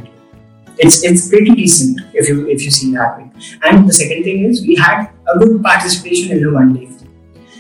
it's 0.83 1.03
it's 1.03 1.27
pretty 1.29 1.53
decent 1.55 2.01
if 2.13 2.27
you 2.29 2.47
if 2.47 2.63
you 2.63 2.71
see 2.71 2.91
that 2.93 3.17
way. 3.17 3.29
And 3.63 3.87
the 3.87 3.93
second 3.93 4.23
thing 4.23 4.45
is 4.45 4.61
we 4.65 4.75
had 4.75 5.09
a 5.33 5.37
good 5.39 5.61
participation 5.61 6.37
in 6.37 6.45
a 6.45 6.51
one 6.53 6.73
day. 6.73 6.89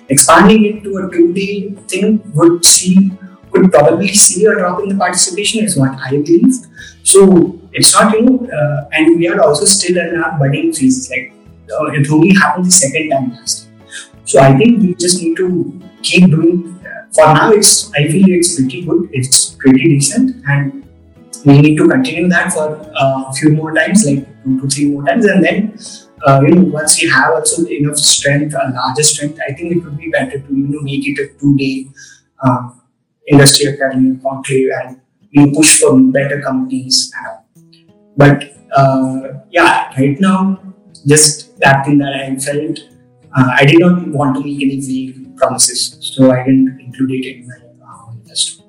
Expanding 0.07 0.65
it 0.65 0.83
to 0.83 0.97
a 0.97 1.11
two 1.11 1.33
day 1.33 1.71
thing 1.93 2.21
would 2.33 2.63
see 2.65 3.11
could 3.51 3.71
probably 3.71 4.13
see 4.13 4.45
a 4.45 4.55
drop 4.55 4.79
in 4.81 4.89
the 4.89 4.95
participation 4.95 5.63
is 5.63 5.77
what 5.77 5.99
I 5.99 6.11
believe. 6.11 6.55
So 7.03 7.58
it's 7.73 7.93
not 7.93 8.13
you 8.13 8.21
know, 8.21 8.49
uh, 8.49 8.89
and 8.93 9.17
we 9.17 9.27
are 9.27 9.41
also 9.41 9.65
still 9.65 9.97
in 9.97 10.21
our 10.21 10.37
budding 10.39 10.73
phase. 10.73 11.09
Like 11.09 11.33
uh, 11.71 11.85
it 11.91 12.09
only 12.11 12.33
happened 12.33 12.65
the 12.65 12.71
second 12.71 13.09
time 13.09 13.31
last 13.31 13.65
time. 13.65 13.81
So 14.25 14.39
I 14.39 14.57
think 14.57 14.81
we 14.81 14.93
just 14.95 15.21
need 15.21 15.37
to 15.37 15.81
keep 16.01 16.29
doing. 16.29 16.75
For 17.13 17.25
now, 17.25 17.51
it's 17.51 17.91
I 17.93 18.07
feel 18.07 18.29
it's 18.29 18.55
pretty 18.55 18.83
good. 18.85 19.09
It's 19.11 19.55
pretty 19.55 19.83
decent, 19.83 20.43
and 20.47 20.87
we 21.45 21.61
need 21.61 21.77
to 21.77 21.87
continue 21.87 22.27
that 22.29 22.53
for 22.53 22.67
uh, 22.95 23.23
a 23.29 23.33
few 23.33 23.49
more 23.51 23.73
times, 23.73 24.05
like 24.05 24.27
two 24.43 24.59
to 24.61 24.67
three 24.67 24.85
more 24.91 25.03
times, 25.05 25.25
and 25.25 25.43
then 25.43 25.79
uh, 26.27 26.41
you 26.41 26.53
know 26.53 26.63
once 26.63 27.01
we 27.01 27.09
have 27.09 27.33
also 27.33 27.65
enough 27.65 27.97
strength, 27.97 28.53
a 28.53 28.71
larger 28.71 29.03
strength, 29.03 29.39
I 29.47 29.53
think 29.53 29.77
it 29.77 29.83
would 29.83 29.97
be 29.97 30.09
better 30.09 30.39
to 30.39 30.53
you 30.53 30.67
know 30.67 30.81
make 30.81 31.07
it 31.07 31.19
a 31.19 31.39
two-day 31.39 31.87
uh, 32.43 32.69
industry 33.27 33.73
academy 33.73 34.19
conclave 34.21 34.69
and 34.81 35.01
we 35.35 35.51
push 35.53 35.79
for 35.79 35.99
better 35.99 36.41
companies. 36.41 37.13
But 38.19 38.53
uh, 38.75 39.19
yeah, 39.49 39.93
right 39.97 40.19
now, 40.19 40.61
just 41.07 41.57
that 41.59 41.85
thing 41.85 41.99
that 41.99 42.13
I 42.13 42.35
felt, 42.35 42.79
uh, 43.35 43.49
I 43.59 43.65
did 43.65 43.79
not 43.79 44.07
want 44.09 44.35
to 44.35 44.43
make 44.43 44.61
any 44.61 44.79
vague 44.81 45.37
promises, 45.37 45.97
so 46.01 46.31
I 46.31 46.43
didn't 46.43 46.81
include 46.81 47.11
it 47.11 47.25
in 47.27 47.47
my 47.47 47.55
uh, 47.55 48.11
manifesto. 48.11 48.65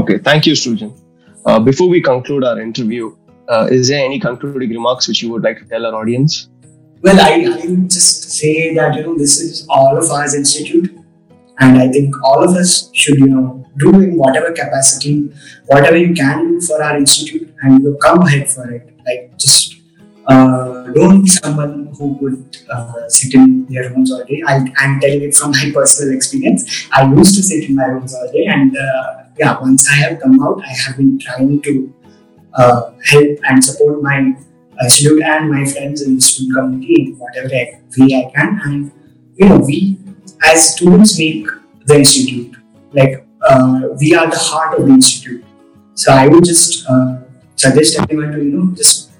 Okay, 0.00 0.18
thank 0.18 0.46
you, 0.46 0.52
Srujan. 0.52 0.92
Uh, 1.46 1.58
before 1.60 1.88
we 1.88 2.02
conclude 2.02 2.44
our 2.44 2.60
interview, 2.60 3.16
uh, 3.48 3.68
is 3.70 3.88
there 3.88 4.04
any 4.04 4.20
concluding 4.20 4.68
remarks 4.68 5.08
which 5.08 5.22
you 5.22 5.30
would 5.32 5.42
like 5.42 5.58
to 5.60 5.64
tell 5.64 5.86
our 5.86 5.94
audience? 5.94 6.50
Well, 7.02 7.18
I, 7.18 7.32
I 7.62 7.66
would 7.70 7.88
just 7.88 8.30
say 8.32 8.74
that 8.74 8.96
you 8.96 9.02
know 9.02 9.16
this 9.16 9.40
is 9.40 9.66
all 9.70 9.96
of 9.96 10.10
us 10.10 10.34
institute, 10.34 10.94
and 11.58 11.78
I 11.78 11.88
think 11.88 12.22
all 12.22 12.44
of 12.44 12.54
us 12.54 12.90
should 12.92 13.18
you 13.18 13.28
know 13.28 13.66
do 13.78 13.94
in 14.02 14.18
whatever 14.18 14.52
capacity, 14.52 15.32
whatever 15.66 15.96
you 15.96 16.12
can 16.12 16.46
do 16.48 16.60
for 16.60 16.82
our 16.82 16.98
institute, 16.98 17.49
and 17.62 17.82
you 17.82 17.96
come 18.02 18.22
ahead 18.22 18.50
for 18.50 18.70
it. 18.70 18.98
Like 19.06 19.38
just 19.38 19.76
uh, 20.26 20.84
don't 20.92 21.22
be 21.22 21.28
someone 21.28 21.92
who 21.98 22.08
would 22.20 22.56
uh, 22.70 23.08
sit 23.08 23.34
in 23.34 23.66
their 23.66 23.90
rooms 23.90 24.12
all 24.12 24.24
day. 24.24 24.42
I, 24.46 24.56
am 24.56 25.00
telling 25.00 25.22
it 25.22 25.34
from 25.34 25.52
my 25.52 25.70
personal 25.74 26.14
experience. 26.14 26.88
I 26.92 27.10
used 27.12 27.34
to 27.36 27.42
sit 27.42 27.68
in 27.68 27.76
my 27.76 27.86
rooms 27.86 28.14
all 28.14 28.30
day, 28.32 28.46
and 28.46 28.76
uh, 28.76 29.24
yeah, 29.38 29.58
once 29.60 29.88
I 29.90 29.96
have 29.96 30.20
come 30.20 30.40
out, 30.42 30.62
I 30.62 30.72
have 30.84 30.96
been 30.96 31.18
trying 31.18 31.60
to 31.62 31.94
uh, 32.54 32.92
help 33.04 33.38
and 33.48 33.64
support 33.64 34.02
my 34.02 34.34
institute 34.82 35.22
and 35.22 35.50
my 35.50 35.64
friends 35.64 36.02
in 36.02 36.16
the 36.16 36.20
student 36.20 36.56
community 36.56 36.94
in 37.02 37.18
whatever 37.18 37.48
way 37.48 38.26
I 38.26 38.30
can. 38.34 38.60
And 38.64 38.92
you 39.36 39.48
know, 39.48 39.58
we 39.58 39.98
as 40.42 40.74
students 40.74 41.18
make 41.18 41.46
the 41.86 41.98
institute. 41.98 42.56
Like 42.92 43.26
uh, 43.42 43.80
we 43.98 44.14
are 44.14 44.28
the 44.28 44.38
heart 44.38 44.78
of 44.78 44.86
the 44.86 44.92
institute. 44.92 45.44
So 45.94 46.12
I 46.12 46.28
would 46.28 46.44
just 46.44 46.88
uh, 46.88 47.19
suggest 47.62 47.98
everyone 48.00 48.32
to 48.32 48.42
you 48.44 48.52
know 48.56 48.66
just 48.74 49.10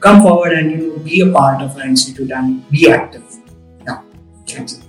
come 0.00 0.22
forward 0.22 0.52
and 0.58 0.70
you 0.72 0.78
know 0.82 0.98
be 1.10 1.20
a 1.26 1.30
part 1.36 1.62
of 1.66 1.76
our 1.76 1.86
institute 1.92 2.30
and 2.30 2.68
be 2.70 2.90
active. 2.90 3.24
Yeah, 3.86 4.02
thanks. 4.46 4.80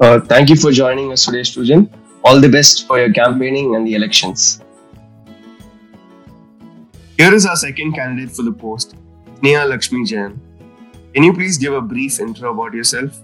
Uh, 0.00 0.20
thank 0.20 0.50
you 0.50 0.56
for 0.56 0.70
joining 0.70 1.12
us 1.12 1.24
today, 1.24 1.40
Srujan. 1.40 1.88
All 2.22 2.40
the 2.40 2.48
best 2.48 2.86
for 2.86 2.98
your 2.98 3.12
campaigning 3.12 3.74
and 3.76 3.86
the 3.86 3.94
elections. 3.94 4.60
Here 7.18 7.32
is 7.34 7.46
our 7.46 7.56
second 7.56 7.94
candidate 7.94 8.30
for 8.36 8.42
the 8.42 8.52
post, 8.52 8.94
Sneha 9.40 9.68
Lakshmi 9.68 10.04
Jain. 10.04 10.40
Can 11.14 11.24
you 11.24 11.32
please 11.32 11.56
give 11.56 11.72
a 11.72 11.80
brief 11.80 12.20
intro 12.20 12.50
about 12.52 12.74
yourself? 12.74 13.22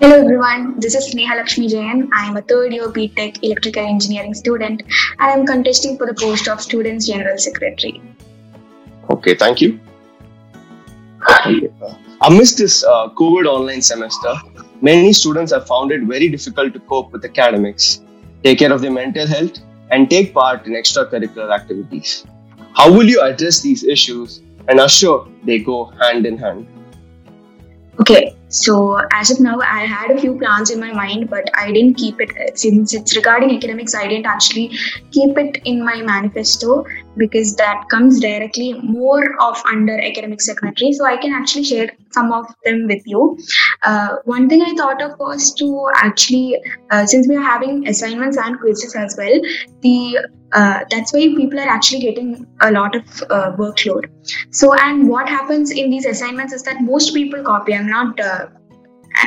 Hello 0.00 0.16
everyone, 0.20 0.78
this 0.78 0.94
is 0.94 1.12
Sneha 1.12 1.34
Lakshmi 1.36 1.66
Jain. 1.66 2.08
I 2.14 2.24
am 2.26 2.36
a 2.36 2.42
third 2.42 2.72
year 2.72 2.86
BTech 2.86 3.42
electrical 3.42 3.84
engineering 3.84 4.32
student 4.32 4.82
and 4.82 4.92
I 5.18 5.32
am 5.32 5.44
contesting 5.44 5.98
for 5.98 6.06
the 6.06 6.14
post 6.14 6.46
of 6.46 6.60
Students 6.60 7.08
General 7.08 7.36
Secretary. 7.36 8.00
Okay, 9.10 9.34
thank 9.34 9.60
you. 9.60 9.80
Amidst 12.20 12.58
this 12.58 12.84
uh, 12.84 13.08
COVID 13.08 13.46
online 13.46 13.82
semester, 13.82 14.34
many 14.82 15.12
students 15.12 15.50
have 15.52 15.66
found 15.66 15.90
it 15.90 16.04
very 16.04 16.28
difficult 16.28 16.74
to 16.74 16.78
cope 16.78 17.10
with 17.10 17.24
academics, 17.24 18.00
take 18.44 18.60
care 18.60 18.72
of 18.72 18.80
their 18.80 18.92
mental 18.92 19.26
health, 19.26 19.58
and 19.90 20.08
take 20.08 20.32
part 20.32 20.64
in 20.64 20.74
extracurricular 20.74 21.52
activities. 21.52 22.24
How 22.72 22.88
will 22.88 23.08
you 23.08 23.20
address 23.20 23.62
these 23.62 23.82
issues 23.82 24.42
and 24.68 24.78
assure 24.78 25.26
they 25.42 25.58
go 25.58 25.86
hand 25.86 26.24
in 26.24 26.38
hand? 26.38 26.68
Okay, 28.00 28.37
so 28.48 28.98
as 29.12 29.30
of 29.30 29.40
now, 29.40 29.60
I 29.60 29.84
had 29.84 30.10
a 30.10 30.20
few 30.20 30.38
plans 30.38 30.70
in 30.70 30.80
my 30.80 30.92
mind, 30.92 31.28
but 31.28 31.50
I 31.54 31.70
didn't 31.70 31.94
keep 31.94 32.20
it 32.20 32.30
uh, 32.30 32.54
since 32.54 32.94
it's 32.94 33.14
regarding 33.14 33.54
academics. 33.54 33.94
I 33.94 34.08
didn't 34.08 34.26
actually 34.26 34.68
keep 35.10 35.36
it 35.36 35.60
in 35.64 35.84
my 35.84 36.00
manifesto 36.00 36.84
because 37.18 37.54
that 37.56 37.84
comes 37.90 38.20
directly 38.20 38.74
more 38.74 39.40
of 39.40 39.60
under 39.66 39.98
academic 40.00 40.40
secretary. 40.40 40.92
So 40.92 41.04
I 41.04 41.16
can 41.16 41.32
actually 41.32 41.64
share 41.64 41.90
some 42.12 42.32
of 42.32 42.46
them 42.64 42.86
with 42.86 43.02
you. 43.06 43.38
Uh, 43.82 44.16
one 44.24 44.48
thing 44.48 44.62
I 44.62 44.74
thought 44.74 45.02
of 45.02 45.18
was 45.18 45.52
to 45.54 45.88
actually, 45.94 46.56
uh, 46.90 47.06
since 47.06 47.28
we 47.28 47.36
are 47.36 47.42
having 47.42 47.86
assignments 47.88 48.36
and 48.36 48.58
quizzes 48.58 48.94
as 48.94 49.16
well, 49.18 49.40
the 49.82 50.18
uh, 50.52 50.80
that's 50.90 51.12
why 51.12 51.20
people 51.36 51.58
are 51.60 51.68
actually 51.68 52.00
getting 52.00 52.46
a 52.62 52.70
lot 52.72 52.96
of 52.96 53.04
uh, 53.30 53.52
workload 53.56 54.06
so 54.50 54.72
and 54.74 55.06
what 55.06 55.28
happens 55.28 55.70
in 55.70 55.90
these 55.90 56.06
assignments 56.06 56.54
is 56.54 56.62
that 56.62 56.80
most 56.80 57.12
people 57.12 57.42
copy 57.42 57.74
i'm 57.74 57.86
not 57.86 58.18
uh, 58.18 58.46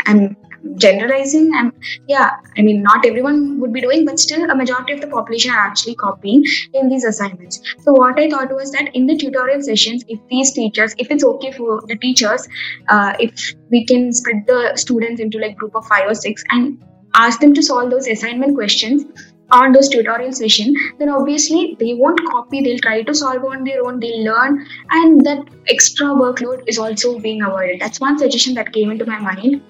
i'm 0.08 0.36
generalizing 0.78 1.52
and 1.56 1.72
yeah 2.08 2.32
i 2.58 2.62
mean 2.62 2.82
not 2.82 3.06
everyone 3.06 3.60
would 3.60 3.74
be 3.74 3.82
doing 3.82 4.06
but 4.06 4.20
still 4.20 4.50
a 4.50 4.56
majority 4.56 4.94
of 4.94 5.02
the 5.02 5.08
population 5.08 5.52
are 5.52 5.60
actually 5.60 5.96
copying 5.96 6.44
in 6.74 6.90
these 6.90 7.04
assignments. 7.04 7.62
So 7.80 7.94
what 7.94 8.20
i 8.20 8.30
thought 8.30 8.54
was 8.54 8.72
that 8.72 8.96
in 8.96 9.08
the 9.08 9.18
tutorial 9.18 9.62
sessions 9.62 10.04
if 10.08 10.20
these 10.30 10.54
teachers 10.54 10.94
if 10.98 11.12
it's 11.12 11.24
okay 11.24 11.52
for 11.52 11.82
the 11.88 11.96
teachers 11.96 12.48
uh, 12.90 13.14
if 13.20 13.56
we 13.70 13.86
can 13.86 14.14
split 14.14 14.46
the 14.48 14.74
students 14.76 15.22
into 15.22 15.40
like 15.40 15.56
group 15.56 15.76
of 15.76 15.86
five 15.88 16.10
or 16.10 16.16
six 16.16 16.44
and 16.50 16.84
ask 17.16 17.40
them 17.40 17.54
to 17.54 17.64
solve 17.64 17.90
those 17.90 18.08
assignment 18.08 18.56
questions 18.56 19.06
on 19.52 19.74
those 19.74 19.90
tutorial 19.90 20.32
session 20.32 20.74
then 21.00 21.10
obviously 21.10 21.76
they 21.80 21.94
won't 21.94 22.22
copy 22.30 22.62
they'll 22.62 22.80
try 22.80 23.02
to 23.02 23.14
solve 23.14 23.44
on 23.44 23.64
their 23.64 23.86
own 23.86 24.00
they'll 24.00 24.24
learn 24.24 24.66
and 24.92 25.26
that 25.26 25.44
extra 25.68 26.08
workload 26.08 26.64
is 26.68 26.78
also 26.78 27.20
being 27.20 27.42
avoided. 27.42 27.82
That's 27.82 28.00
one 28.00 28.18
suggestion 28.18 28.54
that 28.56 28.72
came 28.72 28.92
into 28.92 29.06
my 29.06 29.20
mind 29.20 29.62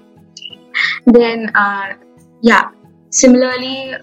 then 1.06 1.52
uh, 1.56 1.94
yeah 2.42 2.70
similarly 3.10 3.94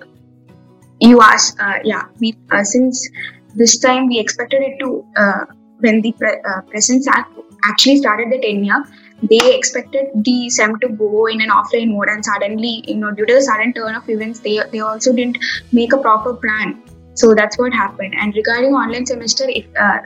you 1.00 1.21
asked 1.21 1.59
uh, 1.61 1.78
yeah 1.85 2.05
we 2.21 2.37
uh, 2.50 2.64
since 2.64 3.09
this 3.55 3.78
time 3.78 4.07
we 4.07 4.19
expected 4.19 4.62
it 4.62 4.78
to 4.78 5.05
uh, 5.17 5.45
when 5.81 6.00
the 6.00 6.12
pre- 6.12 6.40
uh, 6.49 6.61
present 6.62 7.05
SAC 7.05 7.31
actually 7.64 7.97
started 7.97 8.31
the 8.31 8.40
tenure 8.40 8.83
they 9.23 9.57
expected 9.57 10.07
the 10.14 10.49
SEM 10.49 10.78
to 10.81 10.88
go 10.88 11.26
in 11.26 11.40
an 11.40 11.49
offline 11.50 11.88
mode, 11.90 12.09
and 12.09 12.25
suddenly, 12.25 12.85
you 12.87 12.97
know, 12.97 13.11
due 13.11 13.26
to 13.26 13.35
the 13.35 13.43
sudden 13.43 13.73
turn 13.73 13.95
of 13.95 14.09
events, 14.09 14.40
they 14.40 14.61
they 14.71 14.81
also 14.81 15.12
didn't 15.12 15.38
make 15.73 15.93
a 15.93 15.99
proper 15.99 16.35
plan. 16.35 16.81
So 17.14 17.35
that's 17.35 17.59
what 17.59 17.73
happened. 17.73 18.14
And 18.17 18.35
regarding 18.35 18.75
online 18.75 19.07
semester, 19.07 19.45
if 19.49 19.67
uh, 19.76 19.99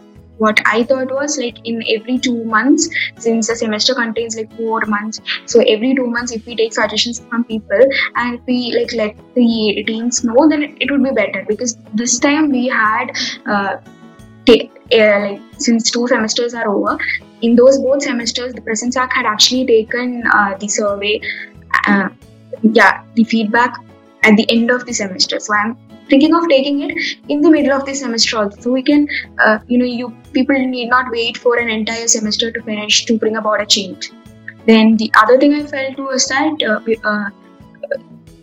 what 0.42 0.60
I 0.66 0.82
thought 0.82 1.12
was 1.20 1.38
like 1.38 1.58
in 1.64 1.82
every 1.94 2.18
two 2.18 2.44
months, 2.44 2.88
since 3.18 3.48
the 3.48 3.56
semester 3.56 3.94
contains 3.94 4.36
like 4.36 4.54
four 4.56 4.80
months, 4.86 5.20
so 5.46 5.60
every 5.60 5.94
two 5.94 6.06
months, 6.06 6.32
if 6.32 6.46
we 6.46 6.56
take 6.56 6.72
suggestions 6.72 7.20
from 7.20 7.44
people 7.44 7.82
and 8.16 8.40
we 8.46 8.58
like 8.78 8.92
let 8.92 9.16
the 9.34 9.84
teams 9.86 10.24
know, 10.24 10.48
then 10.48 10.62
it, 10.62 10.90
would 10.90 11.02
be 11.02 11.10
better 11.10 11.44
because 11.48 11.76
this 11.94 12.18
time 12.18 12.50
we 12.50 12.66
had. 12.68 13.12
Uh, 13.46 13.76
t- 14.46 14.70
uh, 14.92 15.20
like 15.20 15.40
since 15.58 15.90
two 15.90 16.06
semesters 16.08 16.54
are 16.54 16.68
over, 16.68 16.98
in 17.42 17.56
those 17.56 17.78
both 17.78 18.02
semesters, 18.02 18.52
the 18.52 18.60
PresentSAC 18.60 19.12
had 19.12 19.26
actually 19.26 19.64
taken 19.66 20.22
uh, 20.32 20.56
the 20.58 20.68
survey, 20.68 21.20
uh, 21.86 22.08
yeah, 22.62 23.04
the 23.14 23.24
feedback 23.24 23.74
at 24.24 24.36
the 24.36 24.46
end 24.50 24.70
of 24.70 24.84
the 24.86 24.92
semester. 24.92 25.40
So 25.40 25.54
I'm 25.54 25.76
thinking 26.08 26.34
of 26.34 26.48
taking 26.48 26.82
it 26.82 26.96
in 27.28 27.40
the 27.40 27.50
middle 27.50 27.72
of 27.72 27.84
the 27.86 27.94
semester 27.94 28.38
also. 28.38 28.60
So 28.60 28.72
we 28.72 28.82
can, 28.82 29.06
uh, 29.44 29.58
you 29.66 29.78
know, 29.78 29.84
you 29.84 30.14
people 30.32 30.58
need 30.58 30.88
not 30.88 31.10
wait 31.10 31.36
for 31.36 31.56
an 31.56 31.68
entire 31.68 32.08
semester 32.08 32.50
to 32.50 32.62
finish 32.62 33.04
to 33.06 33.18
bring 33.18 33.36
about 33.36 33.60
a 33.60 33.66
change. 33.66 34.10
Then 34.66 34.96
the 34.96 35.12
other 35.20 35.38
thing 35.38 35.54
I 35.54 35.64
felt 35.66 35.98
was 35.98 36.26
that 36.28 36.62
uh, 36.62 37.08
uh, 37.08 37.30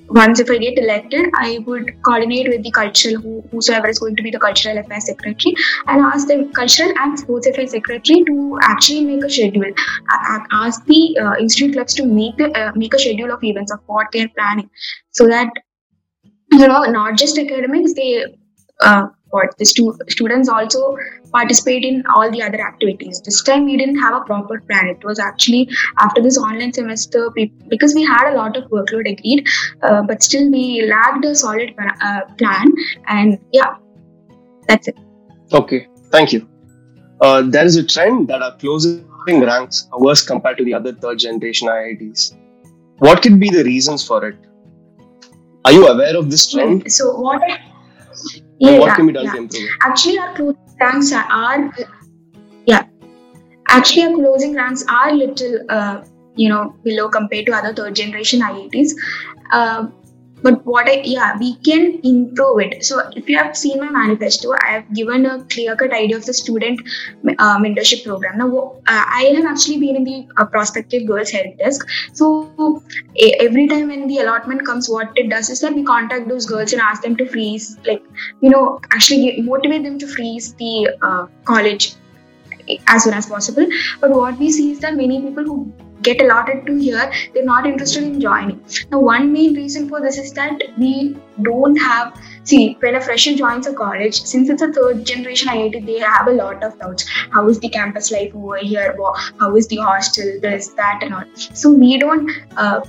once 0.10 0.40
if 0.40 0.50
I 0.50 0.58
get 0.58 0.78
elected, 0.78 1.28
I 1.36 1.60
would 1.66 2.02
coordinate 2.04 2.50
with 2.50 2.64
the 2.64 2.72
cultural, 2.72 3.22
who, 3.22 3.44
whosoever 3.52 3.88
is 3.88 4.00
going 4.00 4.16
to 4.16 4.24
be 4.24 4.32
the 4.32 4.40
cultural 4.40 4.78
affairs 4.80 5.06
secretary, 5.06 5.54
and 5.88 6.02
ask 6.02 6.28
the 6.28 6.50
cultural 6.54 6.92
and 6.98 7.18
sports 7.18 7.48
affairs 7.48 7.72
secretary 7.72 8.24
to 8.26 8.60
actually 8.64 9.02
make 9.06 9.24
a 9.24 9.30
schedule. 9.30 9.72
Ask 10.52 10.84
the 10.86 11.18
uh, 11.22 11.36
institute 11.40 11.74
clubs 11.74 11.94
to 11.94 12.06
make 12.06 12.38
the 12.38 12.52
uh, 12.52 12.72
make 12.76 12.94
a 12.96 13.00
schedule 13.00 13.32
of 13.32 13.44
events 13.44 13.72
of 13.72 13.80
what 13.86 14.08
they 14.12 14.24
are 14.24 14.30
planning, 14.30 14.70
so 15.12 15.28
that 15.28 15.54
you 16.52 16.68
know 16.68 16.84
not 16.84 17.18
just 17.18 17.38
academics, 17.38 17.94
they 17.94 18.26
uh, 18.82 19.08
what 19.32 19.56
the 19.58 19.66
stu- 19.66 19.98
students 20.08 20.50
also 20.50 20.98
participate 21.32 21.84
in 21.84 22.04
all 22.16 22.32
the 22.32 22.42
other 22.42 22.60
activities. 22.60 23.22
This 23.22 23.44
time 23.44 23.66
we 23.66 23.78
didn't 23.78 24.00
have 24.00 24.16
a 24.16 24.22
proper 24.22 24.60
plan. 24.62 24.88
It 24.88 25.04
was 25.04 25.20
actually 25.20 25.70
after 26.00 26.22
this 26.22 26.38
online 26.38 26.74
semester 26.74 27.30
we, 27.36 27.52
because 27.68 27.94
we 27.94 28.04
had 28.04 28.34
a 28.34 28.36
lot 28.36 28.58
of 28.58 28.64
workload 28.72 29.12
agreed, 29.12 29.46
uh, 29.84 30.02
but 30.02 30.24
still 30.24 30.50
we 30.52 30.88
lacked 30.90 31.26
a 31.26 31.36
solid 31.36 31.74
uh, 32.02 32.22
plan. 32.38 32.74
And 33.08 33.40
yeah, 33.52 33.76
that's 34.68 34.88
it. 34.88 34.98
Okay, 35.54 35.88
thank 36.12 36.34
you. 36.34 36.48
Uh, 37.22 37.44
there 37.44 37.66
is 37.66 37.76
a 37.76 37.86
trend 37.86 38.28
that 38.30 38.42
our 38.42 38.56
closing 38.58 39.06
ranks 39.28 39.88
are 39.92 40.00
worse 40.00 40.26
compared 40.26 40.58
to 40.58 40.64
the 40.64 40.74
other 40.74 40.94
third 40.94 41.20
generation 41.20 41.68
IITs. 41.68 42.36
What 43.00 43.22
could 43.22 43.40
be 43.40 43.50
the 43.50 43.64
reasons 43.64 44.06
for 44.06 44.26
it? 44.26 44.38
Are 45.66 45.72
you 45.72 45.88
aware 45.88 46.18
of 46.18 46.30
this 46.30 46.52
trend? 46.52 46.92
So 46.92 47.20
what? 47.20 47.42
Yeah, 48.60 48.80
what 48.80 48.96
can 48.96 49.08
be 49.08 49.14
done 49.14 49.26
yeah. 49.26 49.32
to 49.34 49.38
improve 49.38 49.64
it? 49.64 49.70
Actually, 49.82 50.20
our 50.20 50.34
closing 50.36 50.78
ranks 50.80 51.14
are, 51.14 51.72
yeah. 52.66 52.86
Actually, 53.68 54.04
our 54.04 54.14
closing 54.16 54.56
ranks 54.56 54.84
are 54.90 55.14
little, 55.14 55.60
uh, 55.70 56.04
you 56.36 56.50
know, 56.50 56.76
below 56.84 57.10
compared 57.10 57.46
to 57.46 57.54
other 57.54 57.74
third 57.74 57.96
generation 57.96 58.42
IITs. 58.42 58.92
Uh, 59.52 59.88
but 60.42 60.66
what 60.66 60.88
I 60.88 61.02
yeah 61.04 61.38
we 61.38 61.56
can 61.58 62.00
improve 62.04 62.60
it. 62.60 62.86
So 62.86 63.10
if 63.16 63.30
you 63.30 63.38
have 63.38 63.56
seen 63.56 63.80
my 63.80 63.90
manifesto, 63.90 64.54
I 64.64 64.72
have 64.72 64.94
given 64.94 65.26
a 65.26 65.44
clear 65.46 65.76
cut 65.76 65.94
idea 65.94 66.18
of 66.18 66.26
the 66.26 66.34
student 66.34 66.82
uh, 67.38 67.58
mentorship 67.60 68.04
program. 68.06 68.38
Now 68.38 68.82
uh, 68.88 69.06
I 69.20 69.32
have 69.36 69.46
actually 69.46 69.80
been 69.80 69.96
in 69.96 70.04
the 70.04 70.28
uh, 70.38 70.46
prospective 70.46 71.08
girls 71.08 71.32
help 71.32 71.58
desk. 71.58 71.88
So 72.14 72.84
every 73.40 73.68
time 73.68 73.88
when 73.90 74.08
the 74.08 74.20
allotment 74.20 74.66
comes, 74.66 74.90
what 74.90 75.12
it 75.16 75.30
does 75.30 75.50
is 75.50 75.62
that 75.62 75.74
we 75.74 75.84
contact 75.84 76.30
those 76.30 76.46
girls 76.46 76.74
and 76.74 76.82
ask 76.82 77.02
them 77.02 77.16
to 77.18 77.28
freeze, 77.28 77.78
like 77.86 78.04
you 78.42 78.50
know, 78.50 78.80
actually 78.92 79.42
motivate 79.42 79.84
them 79.84 80.00
to 80.00 80.08
freeze 80.08 80.54
the 80.56 80.90
uh, 81.02 81.28
college 81.46 81.94
as 82.88 83.04
soon 83.04 83.14
as 83.14 83.26
possible. 83.26 83.68
But 84.00 84.12
what 84.12 84.38
we 84.38 84.52
see 84.52 84.72
is 84.72 84.80
that 84.80 84.96
many 84.96 85.22
people 85.22 85.44
who 85.44 85.74
get 86.02 86.22
allotted 86.22 86.66
to 86.66 86.76
here, 86.76 87.12
they're 87.34 87.46
not 87.46 87.66
interested 87.66 88.04
in 88.04 88.20
joining. 88.20 88.64
Now, 88.92 89.00
one 89.00 89.32
main 89.32 89.54
reason 89.56 89.88
for 89.90 90.02
this 90.02 90.18
is 90.18 90.34
that 90.34 90.62
we 90.78 91.18
don't 91.42 91.76
have. 91.78 92.18
See, 92.44 92.78
when 92.80 92.96
a 92.96 93.02
fresher 93.02 93.36
joins 93.36 93.68
a 93.68 93.74
college, 93.74 94.22
since 94.22 94.50
it's 94.50 94.62
a 94.62 94.72
third 94.72 95.06
generation 95.06 95.50
IIT, 95.50 95.86
they 95.86 96.00
have 96.00 96.28
a 96.28 96.32
lot 96.32 96.64
of 96.64 96.78
doubts. 96.80 97.08
How 97.32 97.48
is 97.48 97.60
the 97.60 97.70
campus 97.70 98.12
life 98.12 98.32
over 98.36 98.58
here? 98.58 98.96
How 99.40 99.56
is 99.56 99.68
the 99.68 99.78
hostel? 99.78 100.40
This, 100.42 100.70
that, 100.70 101.00
and 101.04 101.14
all. 101.14 101.26
So 101.36 101.72
we 101.72 101.98
don't. 101.98 102.30
Uh, 102.58 102.82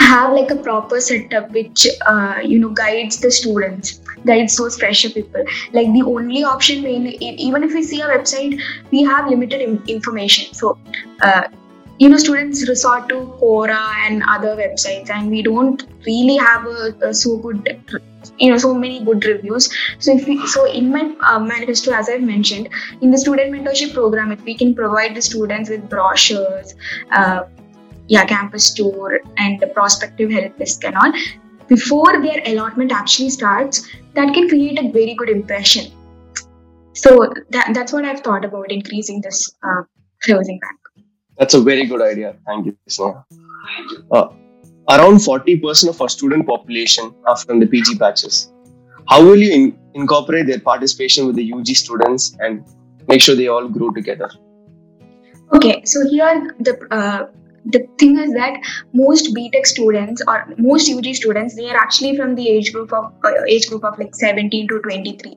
have 0.00 0.32
like 0.32 0.50
a 0.50 0.56
proper 0.56 1.00
setup 1.00 1.50
which 1.52 1.86
uh, 2.06 2.38
you 2.42 2.58
know 2.58 2.70
guides 2.70 3.20
the 3.20 3.30
students 3.30 4.00
guides 4.26 4.56
those 4.56 4.76
fresher 4.78 5.10
people 5.10 5.44
like 5.72 5.92
the 5.92 6.02
only 6.14 6.42
option 6.42 6.82
when 6.82 7.06
even 7.22 7.62
if 7.62 7.74
we 7.74 7.82
see 7.90 8.00
a 8.00 8.08
website 8.14 8.60
we 8.90 9.02
have 9.02 9.28
limited 9.28 9.88
information 9.88 10.52
so 10.54 10.76
uh, 11.22 11.44
you 12.00 12.08
know 12.08 12.18
students 12.20 12.66
resort 12.68 13.08
to 13.10 13.16
quora 13.38 13.80
and 14.04 14.22
other 14.34 14.52
websites 14.60 15.10
and 15.16 15.30
we 15.30 15.42
don't 15.48 15.82
really 16.06 16.36
have 16.38 16.66
a, 16.66 16.94
a 17.08 17.12
so 17.12 17.36
good 17.46 17.68
you 18.38 18.50
know 18.50 18.56
so 18.56 18.72
many 18.74 19.04
good 19.04 19.24
reviews. 19.24 19.68
So 19.98 20.16
if 20.16 20.26
we 20.26 20.46
so 20.46 20.64
in 20.70 20.90
my 20.90 21.02
uh, 21.20 21.38
manifesto 21.38 21.92
as 21.92 22.08
i've 22.08 22.22
mentioned 22.22 22.70
in 23.02 23.10
the 23.10 23.18
student 23.18 23.52
mentorship 23.54 23.92
program 23.92 24.32
if 24.32 24.42
we 24.44 24.54
can 24.54 24.74
provide 24.74 25.14
the 25.14 25.22
students 25.28 25.68
with 25.68 25.88
brochures 25.90 26.74
uh, 27.12 27.42
yeah 28.08 28.24
campus 28.24 28.72
tour 28.72 29.20
and 29.36 29.60
the 29.60 29.66
prospective 29.78 30.30
help 30.30 30.58
desk 30.58 30.84
and 30.84 30.96
all 30.96 31.12
before 31.68 32.20
their 32.22 32.42
allotment 32.46 32.92
actually 32.92 33.30
starts 33.30 33.86
that 34.14 34.34
can 34.34 34.48
create 34.48 34.78
a 34.78 34.90
very 34.90 35.14
good 35.14 35.28
impression. 35.28 35.92
So 36.94 37.32
that, 37.50 37.72
that's 37.74 37.92
what 37.92 38.04
i've 38.04 38.20
thought 38.20 38.44
about 38.44 38.72
increasing 38.72 39.20
this 39.20 39.48
uh, 39.62 39.82
closing 40.24 40.58
rank 40.62 40.79
that's 41.40 41.54
a 41.54 41.60
very 41.60 41.86
good 41.86 42.02
idea. 42.02 42.36
Thank 42.46 42.66
you, 42.66 42.76
Sneha. 42.88 43.24
Uh, 44.12 44.28
around 44.90 45.16
40% 45.16 45.88
of 45.88 46.00
our 46.02 46.08
student 46.08 46.46
population 46.46 47.14
are 47.26 47.36
from 47.36 47.60
the 47.60 47.66
PG 47.66 47.94
batches. 47.94 48.52
How 49.08 49.24
will 49.24 49.38
you 49.38 49.50
in- 49.50 49.78
incorporate 49.94 50.46
their 50.46 50.60
participation 50.60 51.26
with 51.26 51.36
the 51.36 51.52
UG 51.52 51.68
students 51.68 52.36
and 52.40 52.62
make 53.08 53.22
sure 53.22 53.34
they 53.34 53.48
all 53.48 53.68
grow 53.68 53.90
together? 53.90 54.30
Okay, 55.54 55.82
so 55.84 56.06
here 56.10 56.54
the 56.60 56.74
uh, 56.90 57.26
the 57.64 57.80
thing 57.98 58.18
is 58.18 58.32
that 58.34 58.60
most 58.92 59.34
BTech 59.34 59.66
students 59.66 60.22
or 60.28 60.36
most 60.58 60.90
UG 60.90 61.14
students 61.14 61.56
they 61.56 61.68
are 61.70 61.76
actually 61.76 62.16
from 62.16 62.34
the 62.34 62.48
age 62.48 62.72
group 62.72 62.92
of 62.92 63.12
uh, 63.24 63.32
age 63.48 63.68
group 63.68 63.84
of 63.84 63.98
like 63.98 64.14
17 64.14 64.68
to 64.68 64.78
23 64.80 65.36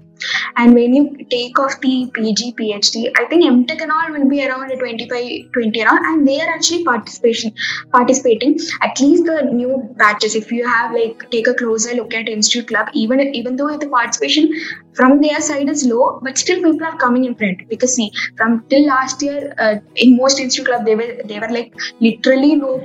and 0.57 0.73
when 0.73 0.93
you 0.93 1.03
take 1.29 1.59
off 1.59 1.79
the 1.81 2.09
PG 2.13 2.53
PhD 2.53 3.11
I 3.17 3.25
think 3.25 3.43
MTech 3.43 3.81
and 3.81 3.91
all 3.91 4.11
will 4.11 4.27
be 4.29 4.45
around 4.45 4.69
25 4.77 5.51
20 5.53 5.83
around 5.83 6.05
and 6.05 6.27
they 6.27 6.39
are 6.41 6.49
actually 6.49 6.83
participation 6.83 7.53
participating. 7.91 8.57
At 8.81 8.99
least 8.99 9.25
the 9.25 9.41
new 9.51 9.93
batches 9.97 10.35
if 10.35 10.51
you 10.51 10.67
have 10.67 10.93
like 10.93 11.29
take 11.31 11.47
a 11.47 11.53
closer 11.53 11.95
look 11.95 12.13
at 12.13 12.29
institute 12.29 12.67
club 12.67 12.89
even 12.93 13.19
even 13.35 13.55
though 13.55 13.77
the 13.77 13.87
participation 13.87 14.51
from 14.93 15.21
their 15.21 15.41
side 15.41 15.69
is 15.69 15.85
low 15.85 16.19
but 16.23 16.37
still 16.37 16.61
people 16.63 16.85
are 16.85 16.97
coming 16.97 17.25
in 17.25 17.35
front. 17.35 17.67
Because 17.69 17.95
see 17.95 18.11
from 18.37 18.65
till 18.69 18.85
last 18.87 19.21
year 19.21 19.53
uh, 19.59 19.75
in 19.95 20.17
most 20.17 20.39
institute 20.39 20.67
club 20.67 20.85
they 20.85 20.95
were 20.95 21.11
they 21.25 21.39
were 21.39 21.49
like 21.49 21.73
literally 21.99 22.55
no 22.55 22.81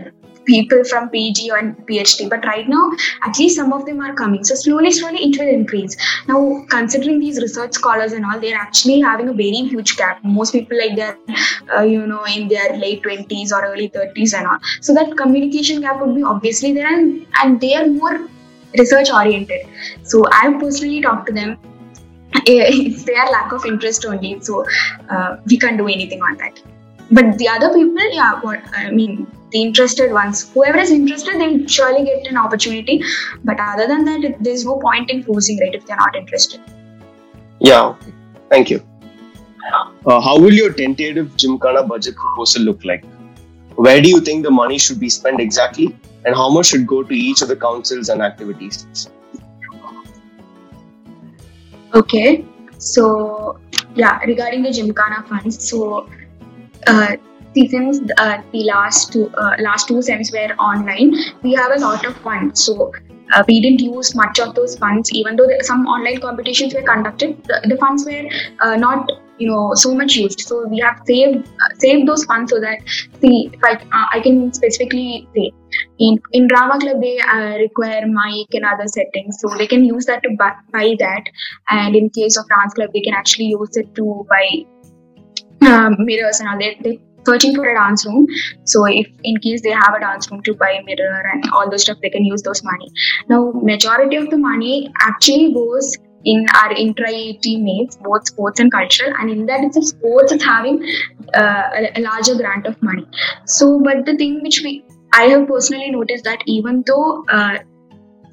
people 0.49 0.83
from 0.91 1.09
PG 1.11 1.51
and 1.59 1.77
PhD, 1.87 2.29
but 2.29 2.45
right 2.45 2.69
now 2.69 2.91
at 3.27 3.39
least 3.39 3.57
some 3.57 3.73
of 3.73 3.85
them 3.87 4.01
are 4.01 4.15
coming. 4.15 4.45
So 4.45 4.55
slowly, 4.55 4.91
slowly 4.91 5.19
it 5.29 5.39
will 5.39 5.49
increase. 5.49 5.97
Now, 6.27 6.65
considering 6.71 7.21
these 7.21 7.41
research 7.41 7.75
scholars 7.75 8.13
and 8.13 8.25
all, 8.25 8.41
they're 8.41 8.57
actually 8.57 9.01
having 9.01 9.29
a 9.29 9.33
very 9.33 9.63
huge 9.73 9.97
gap. 9.97 10.25
Most 10.25 10.53
people 10.53 10.79
like 10.79 10.97
they're, 10.97 11.19
uh, 11.77 11.83
you 11.83 12.07
know, 12.07 12.25
in 12.25 12.49
their 12.49 12.77
late 12.77 13.03
twenties 13.03 13.53
or 13.53 13.65
early 13.65 13.89
thirties 13.89 14.35
and 14.35 14.47
all. 14.47 14.59
So 14.81 14.95
that 14.95 15.17
communication 15.17 15.81
gap 15.83 16.01
would 16.01 16.15
be 16.15 16.23
obviously 16.23 16.73
there, 16.73 16.93
and 16.93 17.27
and 17.43 17.61
they 17.61 17.75
are 17.75 17.87
more 17.87 18.29
research 18.79 19.11
oriented. 19.11 19.67
So 20.03 20.25
I've 20.33 20.61
personally 20.61 21.01
talk 21.01 21.27
to 21.27 21.33
them 21.33 21.59
it's 22.47 23.05
their 23.05 23.25
lack 23.27 23.53
of 23.53 23.65
interest 23.65 24.05
only 24.05 24.39
so 24.41 24.65
uh, 25.11 25.37
we 25.47 25.59
can't 25.59 25.79
do 25.79 25.89
anything 25.89 26.21
on 26.23 26.37
that 26.37 26.63
but 27.11 27.37
the 27.39 27.49
other 27.49 27.73
people 27.75 28.15
yeah 28.15 28.41
what 28.41 28.61
i 28.75 28.91
mean 28.91 29.27
the 29.51 29.63
interested 29.63 30.13
ones. 30.13 30.51
Whoever 30.53 30.79
is 30.79 30.91
interested 30.91 31.41
they'll 31.41 31.67
surely 31.67 32.05
get 32.05 32.27
an 32.27 32.37
opportunity. 32.37 33.03
But 33.45 33.59
other 33.61 33.87
than 33.87 34.05
that 34.05 34.37
there's 34.41 34.65
no 34.65 34.79
point 34.79 35.11
in 35.11 35.23
forcing 35.23 35.59
right 35.61 35.75
if 35.75 35.87
they're 35.87 35.97
not 35.97 36.17
interested. 36.17 36.61
Yeah. 37.61 37.95
Thank 38.49 38.71
you. 38.71 38.83
Uh, 40.07 40.21
how 40.21 40.39
will 40.39 40.53
your 40.53 40.73
tentative 40.73 41.37
gymkhana 41.37 41.83
budget 41.83 42.17
proposal 42.17 42.63
look 42.63 42.85
like? 42.85 43.05
Where 43.77 44.01
do 44.01 44.09
you 44.09 44.21
think 44.21 44.43
the 44.43 44.51
money 44.51 44.79
should 44.79 44.99
be 44.99 45.11
spent 45.11 45.41
exactly? 45.41 45.97
And 46.25 46.35
how 46.35 46.49
much 46.49 46.67
should 46.67 46.87
go 46.87 47.03
to 47.03 47.15
each 47.15 47.43
of 47.43 47.49
the 47.49 47.57
councils 47.57 48.09
and 48.09 48.23
activities? 48.23 49.09
Okay. 51.95 52.45
So 52.79 53.61
yeah 53.95 54.21
regarding 54.31 54.63
the 54.63 54.71
gymkhana 54.71 55.25
funds 55.29 55.69
so 55.69 56.09
uh, 56.87 57.17
since 57.67 58.01
uh, 58.19 58.41
the 58.53 58.65
last 58.65 59.13
two 59.13 59.29
uh, 59.31 59.57
last 59.59 59.89
two 59.89 60.01
sems 60.03 60.31
were 60.33 60.55
online, 60.57 61.15
we 61.43 61.55
have 61.55 61.73
a 61.73 61.81
lot 61.81 62.05
of 62.05 62.17
funds. 62.19 62.65
So 62.65 62.93
uh, 63.35 63.45
we 63.47 63.61
didn't 63.61 63.81
use 63.81 64.15
much 64.15 64.39
of 64.39 64.55
those 64.55 64.77
funds, 64.77 65.11
even 65.13 65.37
though 65.37 65.49
some 65.61 65.87
online 65.87 66.21
competitions 66.21 66.75
were 66.75 66.83
conducted. 66.83 67.43
The, 67.45 67.61
the 67.69 67.77
funds 67.77 68.07
were 68.07 68.29
uh, 68.61 68.77
not 68.77 69.11
you 69.39 69.49
know 69.49 69.75
so 69.75 69.95
much 69.95 70.17
used. 70.17 70.41
So 70.41 70.67
we 70.67 70.79
have 70.79 71.01
saved 71.07 71.47
uh, 71.47 71.75
saved 71.79 72.09
those 72.09 72.25
funds 72.25 72.53
so 72.53 72.61
that 72.61 72.79
see 73.21 73.51
if 73.53 73.65
I 73.65 73.75
uh, 73.75 74.07
I 74.13 74.21
can 74.21 74.53
specifically 74.53 75.29
say 75.35 75.53
in 75.99 76.19
in 76.33 76.49
drama 76.49 76.79
club 76.79 77.01
they 77.01 77.19
require 77.59 78.07
mic 78.07 78.55
and 78.55 78.65
other 78.65 78.87
settings, 78.87 79.39
so 79.41 79.49
they 79.57 79.67
can 79.67 79.85
use 79.85 80.07
that 80.07 80.23
to 80.23 80.31
buy, 80.39 80.53
buy 80.73 80.95
that. 80.99 81.25
And 81.71 81.97
in 81.97 82.11
case 82.11 82.37
of 82.37 82.49
dance 82.49 82.75
club, 82.75 82.91
they 82.95 83.01
can 83.01 83.15
actually 83.15 83.47
use 83.47 83.77
it 83.77 83.95
to 83.97 84.27
buy 84.29 84.65
um, 85.67 85.97
mirrors 85.99 86.41
and 86.41 86.49
all 86.49 86.59
they, 86.59 86.79
they 86.83 87.01
searching 87.27 87.55
for 87.55 87.69
a 87.69 87.75
dance 87.75 88.07
room. 88.07 88.27
So 88.65 88.85
if 88.87 89.07
in 89.23 89.39
case 89.39 89.63
they 89.63 89.71
have 89.71 89.95
a 89.97 90.01
dance 90.01 90.31
room 90.31 90.43
to 90.43 90.55
buy 90.55 90.71
a 90.73 90.83
mirror 90.85 91.23
and 91.33 91.51
all 91.53 91.71
those 91.71 91.83
stuff 91.83 91.99
they 92.03 92.11
can 92.11 92.25
use 92.25 92.43
those 92.43 92.63
money. 92.65 92.91
Now 93.29 93.53
majority 93.53 94.17
of 94.17 94.31
the 94.31 94.39
money 94.39 94.93
actually 95.01 95.53
goes 95.53 95.97
in 96.25 96.47
our 96.55 96.73
inter-IIT 96.73 97.63
meets, 97.63 97.97
both 97.97 98.27
sports 98.27 98.61
and 98.61 98.73
cultural, 98.73 99.13
and 99.19 99.31
in 99.31 99.47
that 99.47 99.63
itself, 99.65 99.85
sports 99.85 100.33
is 100.33 100.43
having 100.43 100.83
uh, 101.35 101.71
a, 101.77 101.93
a, 101.99 102.01
larger 102.01 102.35
grant 102.35 102.67
of 102.67 102.83
money. 102.83 103.07
So, 103.47 103.81
but 103.81 104.05
the 104.05 104.17
thing 104.17 104.43
which 104.43 104.61
we 104.63 104.85
I 105.13 105.23
have 105.29 105.47
personally 105.49 105.91
noticed 105.91 106.25
that 106.25 106.43
even 106.47 106.83
though 106.87 107.25
uh, 107.29 107.59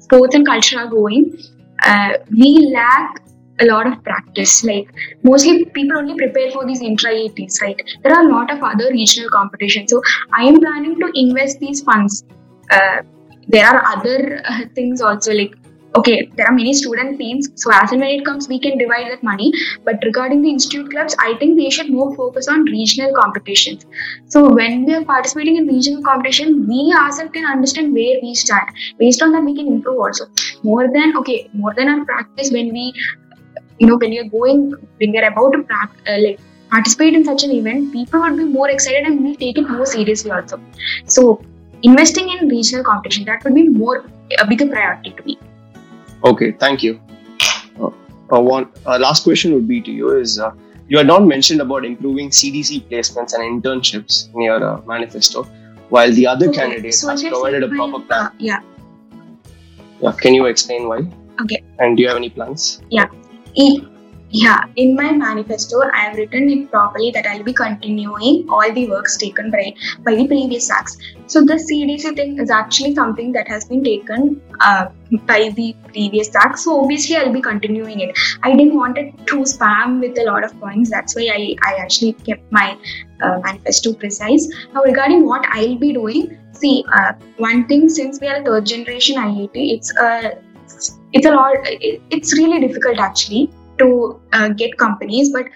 sports 0.00 0.34
and 0.34 0.44
culture 0.44 0.78
are 0.78 0.88
going, 0.88 1.38
uh, 1.84 2.14
we 2.30 2.70
lack 2.74 3.22
a 3.60 3.66
lot 3.66 3.86
of 3.86 4.02
practice. 4.04 4.64
Like 4.64 4.88
mostly 5.22 5.64
people 5.64 5.98
only 5.98 6.14
prepare 6.14 6.50
for 6.50 6.66
these 6.66 6.82
inter 6.82 7.10
IITs, 7.10 7.60
right? 7.62 7.80
There 8.02 8.12
are 8.12 8.28
a 8.28 8.32
lot 8.32 8.50
of 8.50 8.62
other 8.62 8.88
regional 8.90 9.30
competitions. 9.30 9.90
So 9.90 10.02
I 10.32 10.44
am 10.44 10.60
planning 10.60 10.98
to 11.00 11.10
invest 11.14 11.60
these 11.60 11.82
funds. 11.82 12.24
Uh, 12.70 13.02
there 13.48 13.66
are 13.66 13.84
other 13.96 14.42
uh, 14.44 14.62
things 14.74 15.00
also 15.00 15.32
like 15.32 15.54
okay, 15.96 16.30
there 16.36 16.46
are 16.46 16.52
many 16.52 16.72
student 16.74 17.18
teams, 17.18 17.48
so 17.54 17.70
as 17.72 17.92
and 17.92 18.00
when 18.00 18.10
it 18.10 18.24
comes, 18.24 18.48
we 18.48 18.58
can 18.58 18.76
divide 18.76 19.10
that 19.10 19.22
money. 19.22 19.52
But 19.84 19.96
regarding 20.04 20.42
the 20.42 20.50
institute 20.50 20.90
clubs, 20.90 21.16
I 21.18 21.34
think 21.38 21.58
they 21.58 21.70
should 21.70 21.90
more 21.90 22.14
focus 22.14 22.48
on 22.48 22.64
regional 22.64 23.14
competitions. 23.14 23.86
So 24.26 24.52
when 24.52 24.84
we 24.84 24.94
are 24.94 25.04
participating 25.04 25.56
in 25.56 25.66
regional 25.66 26.02
competition, 26.02 26.66
we 26.68 26.94
ourselves 26.98 27.32
can 27.32 27.46
understand 27.46 27.94
where 27.94 28.18
we 28.22 28.34
stand. 28.34 28.68
Based 28.98 29.22
on 29.22 29.32
that, 29.32 29.44
we 29.44 29.54
can 29.54 29.66
improve 29.68 29.98
also. 29.98 30.26
More 30.62 30.86
than 30.92 31.16
okay, 31.16 31.48
more 31.54 31.74
than 31.74 31.88
our 31.88 32.04
practice 32.04 32.52
when 32.52 32.72
we, 32.72 32.92
you 33.78 33.86
know, 33.86 33.96
when 33.96 34.12
you're 34.12 34.28
going, 34.28 34.72
when 34.98 35.14
you're 35.14 35.26
about 35.26 35.52
to 35.52 35.62
practice, 35.62 36.02
uh, 36.08 36.18
like 36.20 36.40
participate 36.70 37.14
in 37.14 37.24
such 37.24 37.44
an 37.44 37.50
event, 37.50 37.92
people 37.92 38.20
would 38.20 38.36
be 38.36 38.44
more 38.44 38.68
excited 38.70 39.04
and 39.06 39.22
will 39.24 39.34
take 39.36 39.58
it 39.58 39.68
more 39.68 39.86
seriously 39.86 40.30
also. 40.30 40.60
So 41.06 41.42
investing 41.82 42.28
in 42.30 42.48
regional 42.48 42.84
competition 42.84 43.24
that 43.26 43.44
would 43.44 43.54
be 43.54 43.68
more 43.68 44.06
a 44.38 44.46
bigger 44.46 44.66
priority 44.66 45.10
to 45.10 45.22
me. 45.24 45.38
Okay, 46.24 46.52
thank 46.52 46.82
you. 46.82 47.00
Uh, 47.78 47.90
uh, 48.32 48.40
one 48.40 48.68
uh, 48.86 48.98
last 48.98 49.22
question 49.24 49.52
would 49.54 49.68
be 49.68 49.80
to 49.80 49.90
you 49.92 50.16
is 50.18 50.38
uh, 50.38 50.50
you 50.88 50.98
had 50.98 51.06
not 51.06 51.24
mentioned 51.26 51.60
about 51.60 51.84
improving 51.84 52.30
CDC 52.30 52.88
placements 52.88 53.34
and 53.34 53.62
internships 53.62 54.32
in 54.34 54.42
your 54.42 54.64
uh, 54.64 54.80
manifesto, 54.86 55.44
while 55.90 56.12
the 56.12 56.26
other 56.26 56.48
Okay, 56.48 56.56
candidates 56.58 57.00
so 57.00 57.08
have 57.08 57.20
provided 57.20 57.62
a 57.62 57.68
proper 57.68 58.00
plan. 58.00 58.30
yeah. 58.38 58.60
Yeah, 60.00 60.12
can 60.12 60.34
you 60.34 60.46
explain 60.46 60.88
why? 60.88 61.06
Okay. 61.40 61.62
And 61.78 61.96
do 61.96 62.02
you 62.02 62.08
have 62.08 62.16
any 62.16 62.30
plans? 62.30 62.82
E- 63.56 63.80
yeah, 64.30 64.64
in 64.74 64.96
my 64.96 65.12
manifesto, 65.12 65.82
I 65.94 65.98
have 65.98 66.16
written 66.16 66.50
it 66.50 66.70
properly 66.70 67.10
that 67.12 67.26
I'll 67.26 67.44
be 67.44 67.52
continuing 67.52 68.46
all 68.50 68.72
the 68.72 68.88
works 68.88 69.16
taken 69.16 69.50
by, 69.50 69.72
by 70.00 70.16
the 70.16 70.26
previous 70.26 70.68
acts. 70.68 70.98
So 71.26 71.42
the 71.44 71.54
CDC 71.54 72.16
thing 72.16 72.38
is 72.40 72.50
actually 72.50 72.94
something 72.94 73.32
that 73.32 73.46
has 73.46 73.64
been 73.66 73.84
taken 73.84 74.42
uh, 74.60 74.88
by 75.26 75.50
the 75.54 75.76
previous 75.86 76.34
acts. 76.34 76.64
So 76.64 76.82
obviously, 76.82 77.16
I'll 77.16 77.32
be 77.32 77.40
continuing 77.40 78.00
it. 78.00 78.18
I 78.42 78.54
didn't 78.54 78.74
want 78.74 78.98
it 78.98 79.14
to 79.28 79.36
spam 79.36 80.00
with 80.00 80.18
a 80.18 80.24
lot 80.24 80.42
of 80.42 80.58
points. 80.58 80.90
That's 80.90 81.14
why 81.14 81.30
I, 81.32 81.56
I 81.64 81.74
actually 81.76 82.14
kept 82.14 82.50
my 82.50 82.76
uh, 83.22 83.38
manifesto 83.44 83.94
precise. 83.94 84.48
Now, 84.74 84.82
regarding 84.82 85.24
what 85.24 85.46
I'll 85.52 85.78
be 85.78 85.92
doing, 85.92 86.36
see, 86.52 86.84
uh, 86.92 87.12
one 87.36 87.68
thing 87.68 87.88
since 87.88 88.20
we 88.20 88.26
are 88.26 88.42
a 88.42 88.44
third 88.44 88.66
generation 88.66 89.16
IIT, 89.16 89.52
it's 89.54 89.96
a 89.98 90.38
it's 91.16 91.26
a 91.26 91.34
lot. 91.34 91.56
It, 91.64 92.02
it's 92.10 92.36
really 92.38 92.60
difficult 92.66 92.98
actually 92.98 93.50
to 93.78 94.20
uh, 94.32 94.48
get 94.50 94.76
companies, 94.78 95.32
but 95.32 95.46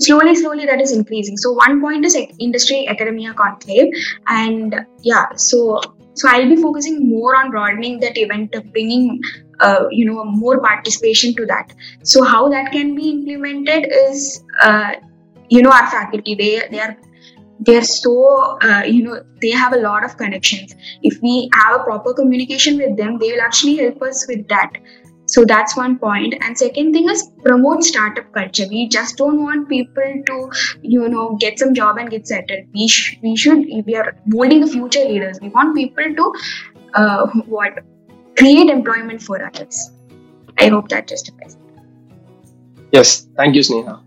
slowly, 0.00 0.34
slowly 0.34 0.66
that 0.66 0.80
is 0.80 0.92
increasing. 0.92 1.36
So 1.36 1.52
one 1.52 1.80
point 1.80 2.04
is 2.04 2.16
industry 2.38 2.86
academia 2.88 3.34
conclave, 3.34 3.92
and 4.28 4.74
yeah, 5.02 5.26
so 5.34 5.80
so 6.14 6.28
I'll 6.28 6.48
be 6.48 6.56
focusing 6.56 7.08
more 7.08 7.36
on 7.36 7.50
broadening 7.50 8.00
that 8.00 8.18
event, 8.18 8.56
bringing 8.72 9.20
uh, 9.60 9.84
you 9.90 10.04
know 10.04 10.24
more 10.24 10.60
participation 10.60 11.34
to 11.34 11.46
that. 11.46 11.74
So 12.02 12.24
how 12.24 12.48
that 12.48 12.72
can 12.72 12.94
be 12.94 13.10
implemented 13.10 13.86
is 14.06 14.44
uh, 14.62 14.92
you 15.48 15.62
know 15.62 15.70
our 15.70 15.86
faculty 15.90 16.34
they 16.34 16.62
they 16.70 16.80
are 16.80 16.96
they're 17.60 17.82
so 17.82 18.58
uh, 18.62 18.82
you 18.86 19.02
know 19.02 19.20
they 19.42 19.50
have 19.50 19.72
a 19.72 19.78
lot 19.78 20.04
of 20.04 20.16
connections 20.16 20.74
if 21.02 21.20
we 21.22 21.50
have 21.54 21.80
a 21.80 21.84
proper 21.84 22.14
communication 22.14 22.76
with 22.78 22.96
them 22.96 23.18
they 23.18 23.32
will 23.32 23.40
actually 23.40 23.76
help 23.76 24.00
us 24.02 24.26
with 24.28 24.46
that 24.48 24.72
so 25.28 25.44
that's 25.44 25.76
one 25.76 25.98
point. 25.98 26.34
and 26.40 26.56
second 26.58 26.92
thing 26.92 27.08
is 27.08 27.22
promote 27.44 27.84
startup 27.84 28.32
culture 28.32 28.66
we 28.70 28.88
just 28.88 29.16
don't 29.16 29.42
want 29.42 29.68
people 29.68 30.22
to 30.30 30.36
you 30.82 31.08
know 31.08 31.36
get 31.44 31.58
some 31.58 31.74
job 31.74 31.98
and 31.98 32.10
get 32.10 32.26
settled 32.26 32.64
we, 32.74 32.88
sh- 32.88 33.18
we 33.22 33.36
should 33.36 33.66
we 33.86 33.94
are 33.94 34.16
molding 34.26 34.60
the 34.60 34.66
future 34.66 35.04
leaders 35.04 35.38
we 35.42 35.48
want 35.50 35.76
people 35.76 36.14
to 36.20 36.32
uh, 36.94 37.26
what 37.56 37.84
create 38.36 38.70
employment 38.70 39.22
for 39.22 39.44
others 39.46 39.90
i 40.58 40.68
hope 40.68 40.88
that 40.88 41.08
justifies 41.08 41.56
Yes, 42.92 43.28
thank 43.36 43.54
you, 43.54 43.60
Sneha. 43.60 44.00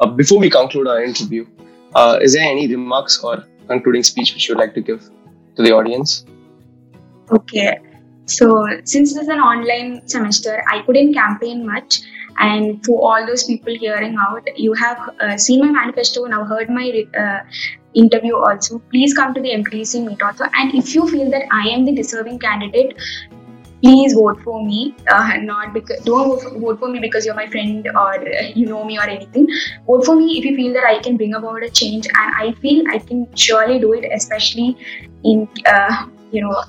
Uh, 0.00 0.06
before 0.06 0.38
we 0.40 0.50
conclude 0.50 0.88
our 0.88 1.02
interview, 1.02 1.46
uh, 1.94 2.18
is 2.20 2.34
there 2.34 2.42
any 2.44 2.66
remarks 2.66 3.22
or 3.22 3.44
concluding 3.68 4.02
speech 4.02 4.34
which 4.34 4.48
you 4.48 4.54
would 4.54 4.60
like 4.60 4.74
to 4.74 4.80
give 4.80 5.08
to 5.56 5.62
the 5.62 5.70
audience? 5.72 6.24
Okay. 7.30 7.78
So 8.26 8.66
since 8.84 9.12
this 9.12 9.22
is 9.22 9.28
an 9.28 9.38
online 9.38 10.06
semester, 10.08 10.62
I 10.68 10.82
couldn't 10.82 11.14
campaign 11.14 11.66
much. 11.66 12.00
And 12.38 12.84
for 12.84 13.00
all 13.00 13.26
those 13.26 13.44
people 13.44 13.74
hearing 13.74 14.16
out, 14.18 14.42
you 14.56 14.72
have 14.74 14.98
uh, 15.20 15.36
seen 15.36 15.60
my 15.60 15.70
manifesto, 15.70 16.24
now 16.24 16.44
heard 16.44 16.68
my 16.68 17.04
uh, 17.16 17.40
interview 17.94 18.36
also. 18.36 18.80
Please 18.90 19.14
come 19.14 19.34
to 19.34 19.40
the 19.40 19.50
MTC 19.50 20.04
meet 20.04 20.20
also. 20.20 20.44
And 20.54 20.74
if 20.74 20.94
you 20.94 21.08
feel 21.08 21.30
that 21.30 21.44
I 21.52 21.68
am 21.68 21.84
the 21.84 21.94
deserving 21.94 22.40
candidate, 22.40 22.96
please 23.84 24.14
vote 24.14 24.40
for 24.42 24.64
me. 24.64 24.96
Uh, 25.08 25.36
not 25.42 25.72
because 25.72 26.02
don't 26.04 26.28
vote- 26.28 26.60
vote 26.60 26.78
for 26.80 26.88
me 26.88 26.98
because 26.98 27.24
you're 27.24 27.34
my 27.36 27.46
friend 27.46 27.86
or 27.94 28.14
uh, 28.14 28.42
you 28.54 28.66
know 28.66 28.84
me 28.84 28.98
or 28.98 29.04
anything. 29.04 29.46
Vote 29.86 30.04
for 30.04 30.16
me 30.16 30.38
if 30.38 30.44
you 30.44 30.56
feel 30.56 30.72
that 30.72 30.84
I 30.84 30.98
can 30.98 31.16
bring 31.16 31.34
about 31.34 31.62
a 31.62 31.70
change, 31.70 32.06
and 32.06 32.34
I 32.44 32.52
feel 32.62 32.84
I 32.90 32.98
can 32.98 33.28
surely 33.36 33.78
do 33.78 33.92
it, 33.92 34.10
especially 34.12 34.76
in 35.22 35.46
uh, 35.66 36.06
you 36.32 36.40
know 36.40 36.64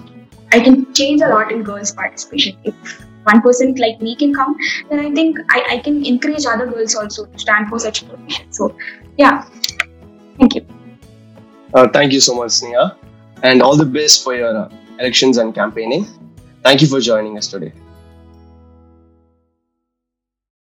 I 0.56 0.60
can 0.62 0.94
change 0.94 1.22
a 1.22 1.28
lot 1.28 1.52
in 1.52 1.64
girls' 1.64 1.92
participation. 1.92 2.58
If 2.64 2.76
one 3.24 3.42
person 3.42 3.76
like 3.76 4.02
me 4.02 4.16
can 4.16 4.34
come, 4.34 4.56
then 4.90 5.00
I 5.00 5.12
think 5.14 5.40
I, 5.50 5.64
I 5.72 5.78
can 5.80 6.06
encourage 6.06 6.46
other 6.46 6.66
girls 6.66 6.96
also 6.96 7.26
to 7.26 7.40
stand 7.40 7.68
for 7.68 7.80
such 7.80 8.08
position. 8.08 8.52
So, 8.54 8.76
yeah. 9.18 9.50
Thank 10.40 10.56
you. 10.56 10.66
Uh, 11.74 11.90
thank 11.90 12.14
you 12.14 12.22
so 12.22 12.36
much, 12.36 12.52
Sneha, 12.52 12.96
and 13.44 13.62
all 13.62 13.76
the 13.76 13.86
best 13.86 14.24
for 14.24 14.34
your 14.34 14.56
uh, 14.58 14.70
elections 15.00 15.38
and 15.38 15.54
campaigning. 15.54 16.08
Thank 16.64 16.82
you 16.82 16.88
for 16.88 17.02
joining 17.02 17.38
us 17.38 17.48
today. 17.48 17.74